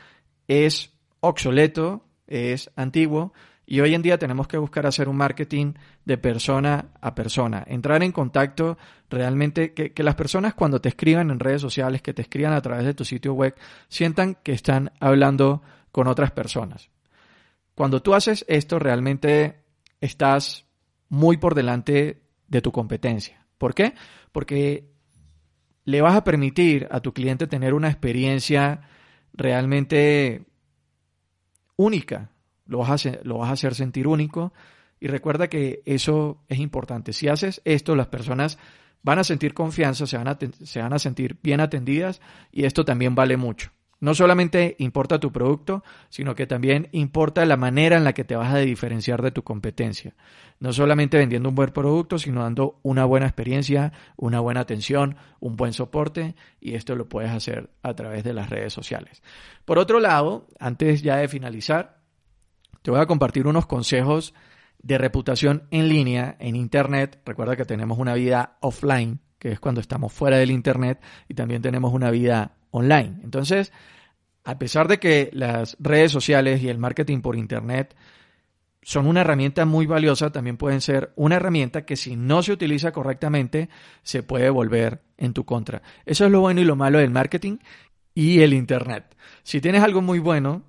es 0.47 0.93
obsoleto, 1.21 2.05
es 2.27 2.71
antiguo 2.77 3.33
y 3.67 3.81
hoy 3.81 3.95
en 3.95 4.03
día 4.03 4.19
tenemos 4.19 4.49
que 4.49 4.57
buscar 4.57 4.87
hacer 4.87 5.09
un 5.09 5.17
marketing 5.17 5.75
de 6.05 6.19
persona 6.19 6.87
a 7.01 7.15
persona, 7.15 7.65
entrar 7.67 8.03
en 8.03 8.13
contacto 8.13 8.79
realmente, 9.11 9.75
que, 9.75 9.93
que, 9.93 10.03
las 10.03 10.15
personas 10.15 10.55
cuando 10.55 10.81
te 10.81 10.89
escriban 10.89 11.31
en 11.31 11.39
redes 11.39 11.61
sociales, 11.61 12.01
que 12.01 12.15
te 12.15 12.23
escriban 12.23 12.55
a 12.55 12.63
través 12.63 12.87
de 12.87 12.95
tu 12.95 13.05
sitio 13.05 13.35
web, 13.35 13.55
sientan 13.89 14.37
que 14.43 14.53
están 14.53 14.93
hablando 15.01 15.63
con 15.93 16.07
otras 16.07 16.31
personas. 16.31 16.91
Cuando 17.79 18.03
tú 18.03 18.15
haces 18.15 18.45
esto, 18.49 18.81
realmente 18.81 19.63
estás 20.01 20.67
muy 21.09 21.37
por 21.37 21.55
delante 21.55 22.25
de 22.49 22.61
tu 22.61 22.73
competencia. 22.73 23.47
¿Por 23.57 23.73
qué? 23.73 23.95
Porque 24.33 24.91
le 25.85 26.01
vas 26.01 26.17
a 26.17 26.25
permitir 26.25 26.89
a 26.91 26.99
tu 26.99 27.13
cliente 27.13 27.47
tener 27.47 27.75
una 27.75 27.89
experiencia 27.89 28.81
realmente 29.33 30.45
única. 31.77 32.33
Lo 32.67 32.79
vas, 32.79 33.07
a, 33.07 33.21
lo 33.23 33.39
vas 33.39 33.51
a 33.51 33.53
hacer 33.53 33.77
sentir 33.77 34.09
único. 34.09 34.53
Y 34.99 35.07
recuerda 35.07 35.47
que 35.47 35.81
eso 35.85 36.43
es 36.49 36.59
importante. 36.59 37.13
Si 37.13 37.29
haces 37.29 37.63
esto, 37.65 37.95
las 37.95 38.09
personas 38.09 38.59
van 39.05 39.21
a 39.21 39.25
sentir 39.25 39.55
confianza, 39.55 40.05
se 40.09 40.19
van 40.19 40.27
a, 40.27 40.37
se 40.65 40.83
van 40.83 40.95
a 40.95 40.99
sentir 40.99 41.39
bien 41.45 41.61
atendidas 41.61 42.21
y 42.51 42.65
esto 42.65 42.85
también 42.85 43.15
vale 43.15 43.37
mucho. 43.37 43.71
No 44.01 44.15
solamente 44.15 44.77
importa 44.79 45.19
tu 45.19 45.33
producto, 45.33 45.83
sino 46.09 46.37
que 46.37 46.47
también 46.47 46.89
importa 46.93 47.45
la 47.45 47.57
manera 47.57 47.97
en 47.97 48.05
la 48.05 48.13
que 48.13 48.25
te 48.25 48.37
vas 48.37 48.55
a 48.55 48.59
diferenciar 48.59 49.23
de 49.23 49.33
tu 49.33 49.43
competencia. 49.43 50.15
No 50.61 50.73
solamente 50.73 51.19
vendiendo 51.19 51.49
un 51.49 51.57
buen 51.57 51.71
producto, 51.71 52.19
sino 52.19 52.43
dando 52.43 52.79
una 52.83 53.05
buena 53.05 53.27
experiencia, 53.27 53.93
una 54.17 54.39
buena 54.39 54.61
atención, 54.61 55.17
un 55.41 55.57
buen 55.57 55.73
soporte, 55.73 56.37
y 56.61 56.75
esto 56.75 56.95
lo 56.95 57.09
puedes 57.09 57.31
hacer 57.33 57.71
a 57.83 57.95
través 57.95 58.23
de 58.23 58.35
las 58.35 58.51
redes 58.51 58.73
sociales. 58.73 59.23
Por 59.65 59.79
otro 59.79 59.99
lado, 59.99 60.47
antes 60.61 61.03
ya 61.03 61.17
de 61.17 61.29
finalizar, 61.29 61.99
te 62.83 62.93
voy 62.93 63.01
a 63.01 63.07
compartir 63.07 63.47
unos 63.49 63.67
consejos 63.67 64.33
de 64.81 64.97
reputación 64.97 65.65
en 65.73 65.89
línea, 65.89 66.37
en 66.39 66.55
Internet. 66.55 67.21
Recuerda 67.27 67.57
que 67.57 67.65
tenemos 67.65 67.99
una 67.99 68.15
vida 68.15 68.59
offline, 68.61 69.21
que 69.41 69.51
es 69.51 69.61
cuando 69.61 69.81
estamos 69.81 70.13
fuera 70.13 70.37
del 70.37 70.53
Internet, 70.53 71.01
y 71.29 71.35
también 71.35 71.63
tenemos 71.63 71.93
una 71.93 72.11
vida 72.11 72.58
online. 72.71 73.21
Entonces, 73.23 73.73
a 74.45 74.59
pesar 74.59 74.89
de 74.89 74.99
que 74.99 75.31
las 75.33 75.77
redes 75.79 76.13
sociales 76.13 76.63
y 76.63 76.69
el 76.69 76.79
marketing 76.79 77.21
por 77.21 77.37
Internet 77.37 77.95
son 78.83 79.07
una 79.07 79.21
herramienta 79.21 79.67
muy 79.67 79.85
valiosa, 79.85 80.33
también 80.33 80.57
pueden 80.57 80.81
ser 80.81 81.13
una 81.17 81.37
herramienta 81.37 81.85
que 81.85 81.97
si 81.97 82.17
no 82.17 82.43
se 82.43 82.53
utiliza 82.53 82.91
correctamente 82.91 83.69
se 84.03 84.23
puede 84.23 84.49
volver 84.49 85.03
en 85.19 85.35
tu 85.35 85.45
contra. 85.45 85.83
Eso 86.07 86.25
es 86.25 86.31
lo 86.31 86.41
bueno 86.41 86.63
y 86.63 86.65
lo 86.65 86.77
malo 86.77 86.99
del 86.99 87.11
marketing 87.11 87.59
y 88.15 88.41
el 88.41 88.55
Internet. 88.55 89.15
Si 89.43 89.61
tienes 89.61 89.83
algo 89.83 90.01
muy 90.01 90.19
bueno 90.19 90.63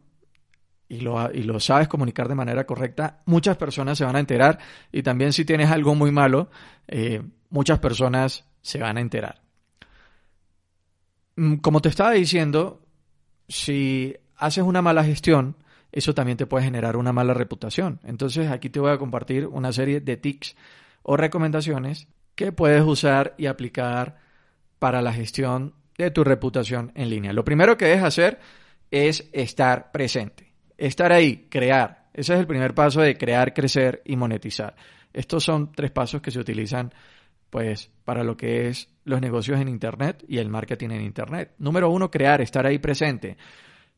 y 0.90 1.00
lo, 1.00 1.32
y 1.34 1.44
lo 1.44 1.62
sabes 1.62 1.88
comunicar 1.88 2.28
de 2.28 2.36
manera 2.36 2.66
correcta, 2.66 3.22
muchas 3.26 3.56
personas 3.56 3.98
se 3.98 4.04
van 4.04 4.18
a 4.18 4.20
enterar 4.20 4.60
y 4.92 5.04
también 5.04 5.32
si 5.32 5.46
tienes 5.46 5.72
algo 5.72 5.96
muy 5.96 6.12
malo, 6.12 6.50
eh, 6.88 7.22
muchas 7.50 7.80
personas 7.80 8.46
se 8.62 8.80
van 8.80 8.98
a 8.98 9.02
enterar. 9.02 9.42
Mm, 11.40 11.56
como 11.56 11.82
te 11.82 11.88
estaba 11.88 12.12
diciendo, 12.12 12.82
si 13.48 14.14
haces 14.36 14.62
una 14.66 14.82
mala 14.82 15.06
gestión, 15.06 15.56
eso 15.90 16.14
también 16.14 16.38
te 16.38 16.46
puede 16.46 16.66
generar 16.66 16.98
una 16.98 17.14
mala 17.14 17.34
reputación. 17.34 18.02
Entonces 18.04 18.52
aquí 18.52 18.70
te 18.70 18.82
voy 18.82 18.92
a 18.92 18.98
compartir 18.98 19.48
una 19.48 19.72
serie 19.72 20.02
de 20.02 20.18
tics 20.18 20.58
o 21.02 21.16
recomendaciones 21.16 22.10
que 22.36 22.52
puedes 22.52 22.84
usar 22.84 23.36
y 23.38 23.46
aplicar 23.46 24.18
para 24.80 25.02
la 25.02 25.14
gestión 25.14 25.76
de 25.98 26.12
tu 26.12 26.26
reputación 26.26 26.92
en 26.94 27.10
línea. 27.10 27.32
Lo 27.32 27.46
primero 27.46 27.78
que 27.78 27.86
debes 27.86 28.04
hacer 28.04 28.40
es 28.92 29.30
estar 29.32 29.94
presente, 29.94 30.52
estar 30.78 31.14
ahí, 31.14 31.48
crear. 31.50 32.10
Ese 32.14 32.34
es 32.34 32.40
el 32.42 32.48
primer 32.48 32.74
paso 32.76 33.00
de 33.00 33.18
crear, 33.18 33.54
crecer 33.54 34.02
y 34.04 34.18
monetizar. 34.18 34.76
Estos 35.14 35.46
son 35.46 35.72
tres 35.72 35.92
pasos 35.92 36.22
que 36.22 36.32
se 36.32 36.40
utilizan 36.40 36.92
pues 37.50 37.92
para 38.04 38.26
lo 38.26 38.36
que 38.36 38.68
es 38.68 38.90
los 39.10 39.22
negocios 39.22 39.60
en 39.60 39.68
Internet 39.68 40.24
y 40.28 40.38
el 40.38 40.50
marketing 40.50 40.92
en 40.92 41.02
Internet. 41.02 41.54
Número 41.58 41.90
uno, 41.90 42.10
crear, 42.12 42.42
estar 42.42 42.66
ahí 42.66 42.78
presente. 42.78 43.38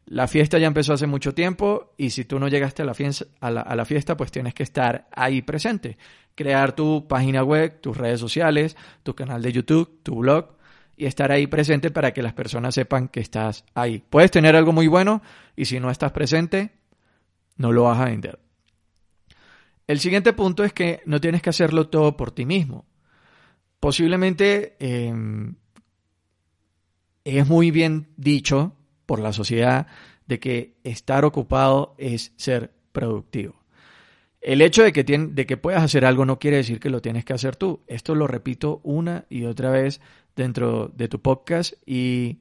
La 0.05 0.27
fiesta 0.27 0.57
ya 0.57 0.67
empezó 0.67 0.93
hace 0.93 1.05
mucho 1.05 1.33
tiempo 1.33 1.93
y 1.97 2.09
si 2.09 2.25
tú 2.25 2.39
no 2.39 2.47
llegaste 2.47 2.81
a 2.81 2.85
la, 2.85 2.93
fiesta, 2.93 3.25
a 3.39 3.51
la, 3.51 3.85
fiesta, 3.85 4.17
pues 4.17 4.31
tienes 4.31 4.53
que 4.53 4.63
estar 4.63 5.07
ahí 5.11 5.41
presente. 5.41 5.97
Crear 6.33 6.73
tu 6.73 7.07
página 7.07 7.43
web, 7.43 7.79
tus 7.81 7.95
redes 7.95 8.19
sociales, 8.19 8.75
tu 9.03 9.13
canal 9.13 9.41
de 9.41 9.51
YouTube, 9.51 9.99
tu 10.01 10.15
blog 10.15 10.55
y 10.97 11.05
estar 11.05 11.31
ahí 11.31 11.45
presente 11.47 11.91
para 11.91 12.13
que 12.13 12.23
las 12.23 12.33
personas 12.33 12.73
sepan 12.73 13.09
que 13.09 13.19
estás 13.19 13.65
ahí. 13.75 14.03
Puedes 14.09 14.31
tener 14.31 14.55
algo 14.55 14.71
muy 14.71 14.87
bueno 14.87 15.21
y 15.55 15.65
si 15.65 15.79
no 15.79 15.91
estás 15.91 16.11
presente, 16.11 16.71
no 17.57 17.71
lo 17.71 17.83
vas 17.83 17.99
a 17.99 18.05
vender. 18.05 18.39
El 19.87 19.99
siguiente 19.99 20.33
punto 20.33 20.63
es 20.63 20.73
que 20.73 21.01
no 21.05 21.19
tienes 21.19 21.41
que 21.41 21.49
hacerlo 21.49 21.89
todo 21.89 22.15
por 22.15 22.31
ti 22.31 22.45
mismo 22.45 22.85
posiblemente 23.81 24.77
em, 24.79 25.55
es 27.25 27.47
muy 27.47 27.71
bien 27.71 28.07
dicho 28.15 28.77
por 29.05 29.19
la 29.19 29.33
sociedad 29.33 29.87
de 30.27 30.39
que 30.39 30.77
estar 30.85 31.25
ocupado 31.25 31.95
es 31.97 32.31
ser 32.37 32.71
productivo. 32.93 33.55
El 34.39 34.61
hecho 34.61 34.83
de 34.83 34.93
que, 34.93 35.03
de 35.03 35.45
que 35.45 35.57
puedas 35.57 35.83
hacer 35.83 36.05
algo 36.05 36.25
no 36.25 36.39
quiere 36.39 36.57
decir 36.57 36.79
que 36.79 36.89
lo 36.89 37.01
tienes 37.01 37.25
que 37.25 37.33
hacer 37.33 37.55
tú. 37.55 37.81
Esto 37.87 38.15
lo 38.15 38.27
repito 38.27 38.79
una 38.83 39.25
y 39.29 39.43
otra 39.43 39.71
vez 39.71 39.99
dentro 40.35 40.87
de 40.87 41.07
tu 41.07 41.19
podcast 41.21 41.73
y 41.85 42.39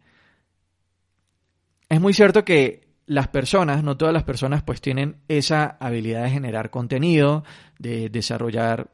es 1.89 2.01
muy 2.01 2.15
cierto 2.15 2.45
que 2.45 2.89
las 3.07 3.29
personas, 3.29 3.83
no 3.83 3.97
todas 3.97 4.15
las 4.15 4.23
personas, 4.23 4.63
pues 4.63 4.81
tienen 4.81 5.17
esa 5.27 5.67
habilidad 5.81 6.23
de 6.23 6.31
generar 6.31 6.71
contenido, 6.71 7.45
de 7.79 8.09
desarrollar 8.09 8.91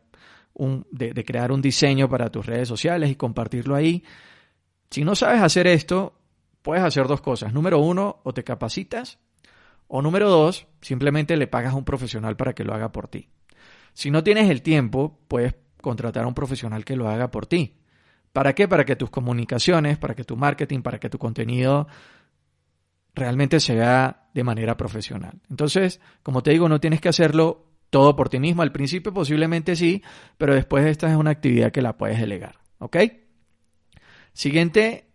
un, 0.56 0.86
de, 0.90 1.12
de 1.12 1.24
crear 1.24 1.52
un 1.52 1.62
diseño 1.62 2.08
para 2.08 2.30
tus 2.30 2.46
redes 2.46 2.68
sociales 2.68 3.10
y 3.10 3.16
compartirlo 3.16 3.74
ahí. 3.74 4.04
Si 4.90 5.04
no 5.04 5.14
sabes 5.14 5.42
hacer 5.42 5.66
esto, 5.66 6.18
puedes 6.62 6.82
hacer 6.82 7.06
dos 7.06 7.20
cosas. 7.20 7.52
Número 7.52 7.78
uno, 7.78 8.20
o 8.24 8.34
te 8.34 8.44
capacitas 8.44 9.18
o 9.88 10.02
número 10.02 10.28
dos, 10.28 10.66
simplemente 10.80 11.36
le 11.36 11.46
pagas 11.46 11.74
a 11.74 11.76
un 11.76 11.84
profesional 11.84 12.36
para 12.36 12.54
que 12.54 12.64
lo 12.64 12.74
haga 12.74 12.90
por 12.90 13.08
ti. 13.08 13.28
Si 13.92 14.10
no 14.10 14.22
tienes 14.24 14.50
el 14.50 14.62
tiempo, 14.62 15.20
puedes 15.28 15.54
contratar 15.80 16.24
a 16.24 16.26
un 16.26 16.34
profesional 16.34 16.84
que 16.84 16.96
lo 16.96 17.08
haga 17.08 17.30
por 17.30 17.46
ti. 17.46 17.76
¿Para 18.32 18.54
qué? 18.54 18.68
Para 18.68 18.84
que 18.84 18.96
tus 18.96 19.10
comunicaciones, 19.10 19.96
para 19.96 20.14
que 20.14 20.24
tu 20.24 20.36
marketing, 20.36 20.82
para 20.82 20.98
que 20.98 21.08
tu 21.08 21.18
contenido 21.18 21.86
realmente 23.14 23.60
sea 23.60 24.28
de 24.34 24.44
manera 24.44 24.76
profesional. 24.76 25.40
Entonces, 25.48 26.00
como 26.22 26.42
te 26.42 26.50
digo, 26.50 26.68
no 26.68 26.80
tienes 26.80 27.00
que 27.00 27.08
hacerlo 27.08 27.64
todo 27.96 28.14
por 28.14 28.28
ti 28.28 28.38
mismo. 28.38 28.60
Al 28.60 28.72
principio 28.72 29.10
posiblemente 29.14 29.74
sí, 29.74 30.02
pero 30.36 30.54
después 30.54 30.84
esta 30.84 31.10
es 31.10 31.16
una 31.16 31.30
actividad 31.30 31.72
que 31.72 31.80
la 31.80 31.96
puedes 31.96 32.20
delegar. 32.20 32.56
¿Ok? 32.78 32.98
Siguiente 34.34 35.06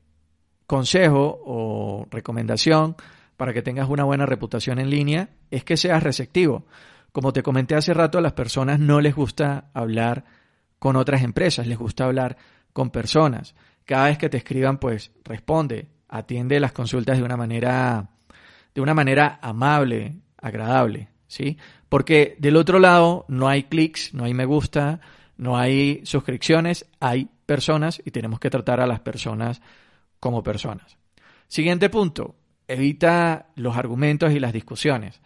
consejo 0.65 1.44
o 1.46 2.08
recomendación 2.10 2.96
para 3.38 3.54
que 3.54 3.62
tengas 3.62 3.88
una 3.88 4.04
buena 4.04 4.26
reputación 4.26 4.80
en 4.80 4.89
línea 4.89 5.30
es 5.52 5.63
que 5.63 5.78
seas 5.78 6.02
receptivo. 6.02 6.65
Como 7.12 7.34
te 7.34 7.44
comenté 7.44 7.76
hace 7.76 7.94
rato, 7.94 8.17
a 8.17 8.22
las 8.22 8.34
personas 8.34 8.80
no 8.80 9.00
les 9.00 9.13
gusta 9.13 9.70
hablar 9.76 10.26
con 10.80 10.96
otras 10.96 11.22
empresas, 11.22 11.67
les 11.67 11.78
gusta 11.78 12.06
hablar 12.06 12.36
con 12.74 12.89
personas. 12.89 13.54
Cada 13.86 14.06
vez 14.06 14.17
que 14.17 14.30
te 14.30 14.38
escriban, 14.38 14.80
pues 14.80 15.12
responde, 15.24 15.88
atiende 16.10 16.60
las 16.60 16.72
consultas 16.72 17.20
de 17.20 17.24
una 17.24 17.38
manera 17.38 18.10
de 18.74 18.82
una 18.82 18.96
manera 18.96 19.38
amable, 19.39 20.15
agradable, 20.41 21.11
¿sí? 21.32 21.58
Porque 21.88 22.36
del 22.39 22.58
otro 22.58 22.78
lado 22.78 23.26
no 23.30 23.48
hay 23.48 23.63
clics, 23.63 24.13
no 24.13 24.26
hay 24.26 24.34
me 24.34 24.44
gusta, 24.44 25.00
no 25.38 25.58
hay 25.58 26.02
suscripciones, 26.04 26.86
hay 27.00 27.30
personas 27.46 28.02
y 28.04 28.12
tenemos 28.12 28.41
que 28.41 28.50
tratar 28.50 28.82
a 28.82 28.86
las 28.86 29.00
personas 29.00 29.62
como 30.20 30.44
personas. 30.44 30.98
Siguiente 31.48 31.89
punto, 31.89 32.36
evita 32.67 33.48
los 33.56 33.78
argumentos 33.78 34.34
y 34.34 34.41
las 34.41 34.52
discusiones. 34.52 35.22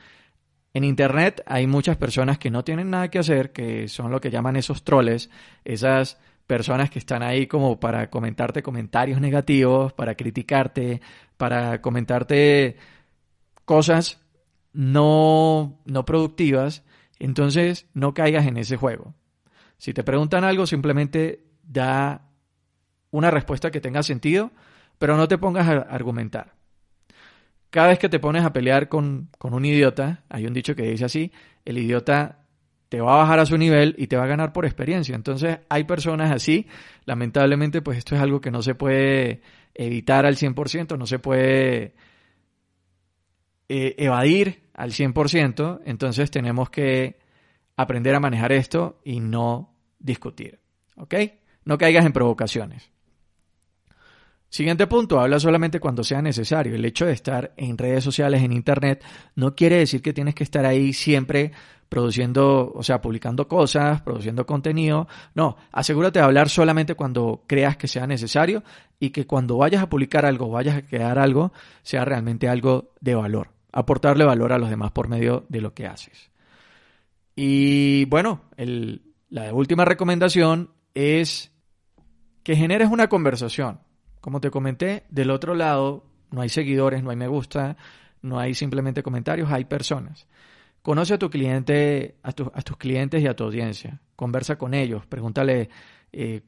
En 0.75 0.83
Internet 0.83 1.41
hay 1.47 1.65
muchas 1.65 1.97
personas 1.97 2.37
que 2.37 2.51
no 2.51 2.63
tienen 2.63 2.91
nada 2.91 3.09
que 3.09 3.17
hacer, 3.17 3.51
que 3.51 3.87
son 3.87 4.11
lo 4.11 4.21
que 4.21 4.29
llaman 4.29 4.57
esos 4.57 4.83
troles, 4.83 5.31
esas 5.63 6.19
personas 6.45 6.91
que 6.91 6.99
están 6.99 7.23
ahí 7.23 7.47
como 7.47 7.79
para 7.79 8.11
comentarte 8.11 8.61
comentarios 8.61 9.19
negativos, 9.19 9.91
para 9.93 10.13
criticarte, 10.13 11.01
para 11.35 11.81
comentarte 11.81 12.77
cosas 13.65 14.19
no, 14.75 15.79
no 15.85 16.05
productivas. 16.05 16.83
Entonces 17.17 17.87
no 17.93 18.13
caigas 18.13 18.45
en 18.45 18.57
ese 18.57 18.77
juego. 18.77 19.13
Si 19.77 19.93
te 19.93 20.03
preguntan 20.03 20.43
algo, 20.43 20.67
simplemente 20.67 21.43
da 21.63 22.29
una 23.11 23.31
respuesta 23.31 23.71
que 23.71 23.81
tenga 23.81 24.03
sentido, 24.03 24.51
pero 24.99 25.17
no 25.17 25.27
te 25.27 25.37
pongas 25.37 25.67
a 25.67 25.77
argumentar 25.81 26.55
cada 27.75 27.89
vez 27.89 27.99
que 27.99 28.07
te 28.07 28.19
pones 28.19 28.45
a 28.45 28.53
pelear 28.53 28.87
con, 28.87 29.27
un 29.37 29.65
idiota, 29.65 30.23
hay 30.29 30.47
un 30.47 30.53
dicho 30.53 30.77
que 30.77 30.83
dice 30.83 31.03
así, 31.03 31.33
el 31.65 31.77
idiota 31.77 32.45
te 32.87 33.01
va 33.01 33.15
a 33.15 33.17
bajar 33.17 33.39
a 33.39 33.45
su 33.45 33.57
nivel 33.57 33.95
y 33.97 34.07
te 34.07 34.15
va 34.15 34.23
a 34.23 34.27
ganar 34.27 34.53
por 34.53 34.63
experiencia. 34.65 35.13
Entonces 35.13 35.59
hay 35.67 35.83
personas 35.83 36.31
así, 36.31 36.67
lamentablemente 37.03 37.81
pues 37.81 37.97
esto 37.97 38.15
es 38.15 38.21
algo 38.21 38.39
que 38.39 38.49
no 38.49 38.61
se 38.61 38.75
puede 38.75 39.41
evitar 39.73 40.25
al 40.25 40.37
100%, 40.37 40.97
no 40.97 41.05
se 41.05 41.19
puede 41.19 41.95
eh, 43.69 43.95
evadir 43.97 44.63
al 44.73 44.91
100%, 44.91 45.81
entonces 45.85 46.29
tenemos 46.31 46.69
que 46.69 47.17
aprender 47.77 48.15
a 48.15 48.19
manejar 48.19 48.51
esto 48.51 48.99
y 49.03 49.19
no 49.19 49.73
discutir. 49.99 50.59
¿Ok? 50.97 51.15
No 51.65 51.77
caigas 51.77 52.05
en 52.05 52.13
provocaciones. 52.13 52.91
Siguiente 54.49 54.87
punto, 54.87 55.19
habla 55.19 55.39
solamente 55.39 55.79
cuando 55.79 56.03
sea 56.03 56.21
necesario. 56.21 56.75
El 56.75 56.85
hecho 56.85 57.05
de 57.05 57.11
estar 57.11 57.53
en 57.57 57.77
redes 57.77 58.03
sociales, 58.03 58.41
en 58.41 58.53
Internet, 58.53 59.03
no 59.35 59.55
quiere 59.55 59.77
decir 59.77 60.01
que 60.01 60.13
tienes 60.13 60.33
que 60.35 60.45
estar 60.45 60.65
ahí 60.65 60.93
siempre 60.93 61.51
produciendo, 61.89 62.71
o 62.73 62.83
sea, 62.83 63.01
publicando 63.01 63.47
cosas, 63.47 64.01
produciendo 64.01 64.45
contenido. 64.45 65.07
No, 65.33 65.57
asegúrate 65.71 66.19
de 66.19 66.25
hablar 66.25 66.49
solamente 66.49 66.95
cuando 66.95 67.43
creas 67.47 67.75
que 67.77 67.87
sea 67.87 68.07
necesario 68.07 68.63
y 68.99 69.09
que 69.09 69.27
cuando 69.27 69.57
vayas 69.57 69.83
a 69.83 69.89
publicar 69.89 70.25
algo, 70.25 70.49
vayas 70.49 70.77
a 70.77 70.81
crear 70.83 71.19
algo, 71.19 71.51
sea 71.83 72.05
realmente 72.05 72.47
algo 72.47 72.93
de 73.01 73.15
valor. 73.15 73.54
Aportarle 73.75 74.23
valor 74.23 74.53
a 74.53 74.57
los 74.57 74.69
demás 74.69 74.91
por 74.91 75.09
medio 75.09 75.45
de 75.49 75.59
lo 75.59 75.73
que 75.73 75.85
haces. 75.85 76.31
Y 77.35 78.05
bueno, 78.05 78.43
la 79.29 79.53
última 79.53 79.83
recomendación 79.83 80.71
es 80.93 81.51
que 82.41 82.55
generes 82.55 82.89
una 82.89 83.09
conversación. 83.09 83.81
Como 84.21 84.39
te 84.39 84.49
comenté, 84.49 85.03
del 85.09 85.29
otro 85.29 85.55
lado 85.55 86.05
no 86.31 86.39
hay 86.39 86.47
seguidores, 86.47 87.03
no 87.03 87.09
hay 87.09 87.17
me 87.17 87.27
gusta, 87.27 87.75
no 88.21 88.39
hay 88.39 88.53
simplemente 88.53 89.03
comentarios, 89.03 89.51
hay 89.51 89.65
personas. 89.65 90.25
Conoce 90.81 91.15
a 91.15 91.19
tu 91.19 91.29
cliente, 91.29 92.15
a, 92.23 92.31
tus 92.31 92.77
clientes 92.77 93.21
y 93.21 93.27
a 93.27 93.35
tu 93.35 93.43
audiencia. 93.43 93.99
Conversa 94.15 94.57
con 94.57 94.73
ellos, 94.73 95.05
pregúntale 95.05 95.69
eh, 96.13 96.43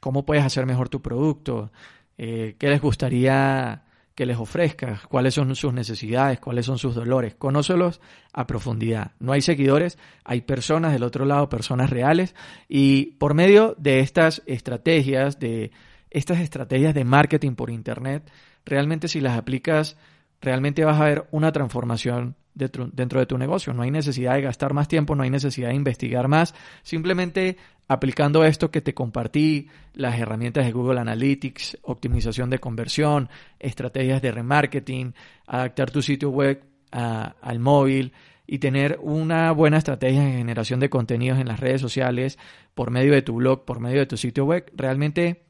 cómo 0.00 0.24
puedes 0.24 0.44
hacer 0.44 0.64
mejor 0.64 0.88
tu 0.88 1.02
producto, 1.02 1.72
eh, 2.16 2.54
qué 2.56 2.68
les 2.68 2.80
gustaría 2.80 3.82
que 4.14 4.26
les 4.26 4.38
ofrezcas, 4.38 5.06
cuáles 5.06 5.34
son 5.34 5.54
sus 5.56 5.72
necesidades, 5.72 6.40
cuáles 6.40 6.66
son 6.66 6.78
sus 6.78 6.94
dolores. 6.94 7.34
Conócelos 7.34 8.00
a 8.32 8.46
profundidad. 8.46 9.12
No 9.18 9.32
hay 9.32 9.40
seguidores, 9.40 9.98
hay 10.24 10.42
personas 10.42 10.92
del 10.92 11.04
otro 11.04 11.24
lado, 11.24 11.48
personas 11.48 11.90
reales, 11.90 12.34
y 12.68 13.12
por 13.18 13.34
medio 13.34 13.74
de 13.78 14.00
estas 14.00 14.42
estrategias 14.46 15.38
de 15.38 15.70
estas 16.10 16.40
estrategias 16.40 16.92
de 16.92 17.04
marketing 17.04 17.54
por 17.54 17.70
Internet, 17.70 18.30
realmente 18.64 19.08
si 19.08 19.20
las 19.20 19.38
aplicas, 19.38 19.96
realmente 20.40 20.84
vas 20.84 21.00
a 21.00 21.04
ver 21.04 21.28
una 21.30 21.52
transformación 21.52 22.34
dentro, 22.54 23.20
de 23.20 23.26
tu 23.26 23.38
negocio. 23.38 23.72
No 23.72 23.82
hay 23.82 23.90
necesidad 23.90 24.34
de 24.34 24.42
gastar 24.42 24.74
más 24.74 24.88
tiempo, 24.88 25.14
no 25.14 25.22
hay 25.22 25.30
necesidad 25.30 25.68
de 25.68 25.74
investigar 25.74 26.28
más. 26.28 26.54
Simplemente 26.82 27.56
aplicando 27.88 28.44
esto 28.44 28.70
que 28.70 28.80
te 28.80 28.94
compartí, 28.94 29.68
las 29.94 30.18
herramientas 30.18 30.64
de 30.64 30.72
Google 30.72 31.00
Analytics, 31.00 31.78
optimización 31.82 32.50
de 32.50 32.58
conversión, 32.58 33.28
estrategias 33.58 34.22
de 34.22 34.30
remarketing, 34.32 35.14
adaptar 35.46 35.90
tu 35.90 36.02
sitio 36.02 36.30
web 36.30 36.62
al 36.92 37.58
móvil 37.58 38.12
y 38.46 38.58
tener 38.58 38.98
una 39.00 39.52
buena 39.52 39.78
estrategia 39.78 40.24
de 40.24 40.32
generación 40.32 40.80
de 40.80 40.90
contenidos 40.90 41.38
en 41.38 41.46
las 41.48 41.60
redes 41.60 41.80
sociales 41.80 42.38
por 42.74 42.90
medio 42.90 43.12
de 43.12 43.22
tu 43.22 43.36
blog, 43.36 43.64
por 43.64 43.78
medio 43.78 44.00
de 44.00 44.06
tu 44.06 44.16
sitio 44.16 44.44
web, 44.44 44.70
realmente 44.74 45.44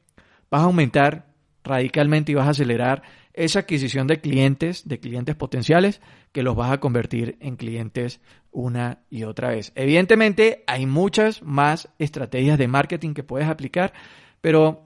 vas 0.51 0.61
a 0.61 0.65
aumentar 0.65 1.30
radicalmente 1.63 2.31
y 2.31 2.35
vas 2.35 2.47
a 2.47 2.51
acelerar 2.51 3.03
esa 3.33 3.59
adquisición 3.59 4.07
de 4.07 4.19
clientes, 4.19 4.87
de 4.87 4.99
clientes 4.99 5.35
potenciales, 5.35 6.01
que 6.31 6.43
los 6.43 6.55
vas 6.55 6.71
a 6.71 6.79
convertir 6.79 7.37
en 7.39 7.55
clientes 7.55 8.19
una 8.51 8.99
y 9.09 9.23
otra 9.23 9.49
vez. 9.49 9.71
Evidentemente 9.75 10.63
hay 10.67 10.85
muchas 10.85 11.41
más 11.41 11.89
estrategias 11.97 12.57
de 12.57 12.67
marketing 12.67 13.13
que 13.13 13.23
puedes 13.23 13.47
aplicar, 13.47 13.93
pero 14.41 14.83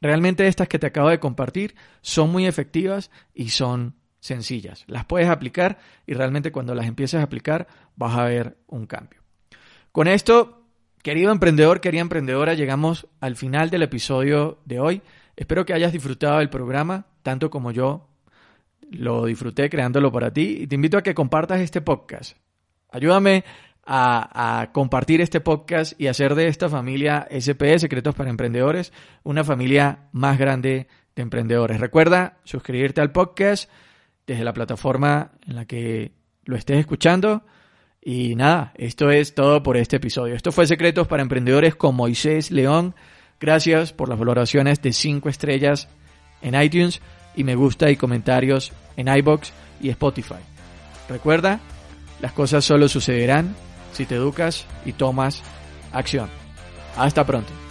realmente 0.00 0.46
estas 0.46 0.68
que 0.68 0.78
te 0.78 0.86
acabo 0.86 1.10
de 1.10 1.20
compartir 1.20 1.74
son 2.00 2.30
muy 2.30 2.46
efectivas 2.46 3.10
y 3.34 3.50
son 3.50 3.96
sencillas. 4.20 4.84
Las 4.86 5.04
puedes 5.04 5.28
aplicar 5.28 5.78
y 6.06 6.14
realmente 6.14 6.52
cuando 6.52 6.74
las 6.74 6.86
empieces 6.86 7.20
a 7.20 7.24
aplicar 7.24 7.66
vas 7.96 8.16
a 8.16 8.24
ver 8.24 8.56
un 8.68 8.86
cambio. 8.86 9.20
Con 9.90 10.08
esto 10.08 10.62
Querido 11.02 11.32
emprendedor, 11.32 11.80
querida 11.80 12.00
emprendedora, 12.00 12.54
llegamos 12.54 13.08
al 13.18 13.34
final 13.34 13.70
del 13.70 13.82
episodio 13.82 14.60
de 14.64 14.78
hoy. 14.78 15.02
Espero 15.36 15.64
que 15.64 15.72
hayas 15.72 15.92
disfrutado 15.92 16.38
del 16.38 16.50
programa, 16.50 17.06
tanto 17.22 17.50
como 17.50 17.70
yo 17.70 18.08
lo 18.90 19.24
disfruté 19.24 19.70
creándolo 19.70 20.12
para 20.12 20.32
ti. 20.32 20.58
Y 20.60 20.66
te 20.66 20.74
invito 20.74 20.98
a 20.98 21.02
que 21.02 21.14
compartas 21.14 21.60
este 21.60 21.80
podcast. 21.80 22.36
Ayúdame 22.90 23.44
a, 23.84 24.70
compartir 24.72 25.20
este 25.20 25.40
podcast 25.40 25.98
y 26.00 26.06
hacer 26.06 26.34
de 26.34 26.48
esta 26.48 26.68
familia 26.68 27.26
SP, 27.28 27.78
Secretos 27.78 28.14
para 28.14 28.30
Emprendedores, 28.30 28.92
una 29.24 29.44
familia 29.44 30.08
más 30.12 30.38
grande 30.38 30.88
de 31.16 31.22
emprendedores. 31.22 31.80
Recuerda 31.80 32.38
suscribirte 32.44 33.00
al 33.00 33.12
podcast 33.12 33.70
desde 34.26 34.44
la 34.44 34.52
plataforma 34.52 35.32
en 35.46 35.56
la 35.56 35.64
que 35.64 36.12
lo 36.44 36.56
estés 36.56 36.78
escuchando 36.78 37.44
y 38.04 38.34
nada, 38.34 38.72
esto 38.74 39.10
es 39.12 39.34
todo 39.34 39.62
por 39.62 39.76
este 39.76 39.96
episodio. 39.96 40.34
Esto 40.34 40.50
fue 40.50 40.66
Secretos 40.66 41.06
para 41.06 41.22
Emprendedores 41.22 41.76
con 41.76 41.94
Moisés 41.94 42.50
León. 42.50 42.96
Gracias 43.42 43.92
por 43.92 44.08
las 44.08 44.20
valoraciones 44.20 44.80
de 44.82 44.92
5 44.92 45.28
estrellas 45.28 45.88
en 46.42 46.54
iTunes 46.54 47.00
y 47.34 47.42
me 47.42 47.56
gusta 47.56 47.90
y 47.90 47.96
comentarios 47.96 48.72
en 48.96 49.08
iBox 49.08 49.52
y 49.80 49.88
Spotify. 49.88 50.36
Recuerda, 51.08 51.58
las 52.20 52.32
cosas 52.32 52.64
solo 52.64 52.86
sucederán 52.86 53.56
si 53.92 54.06
te 54.06 54.14
educas 54.14 54.64
y 54.84 54.92
tomas 54.92 55.42
acción. 55.92 56.28
Hasta 56.96 57.26
pronto. 57.26 57.61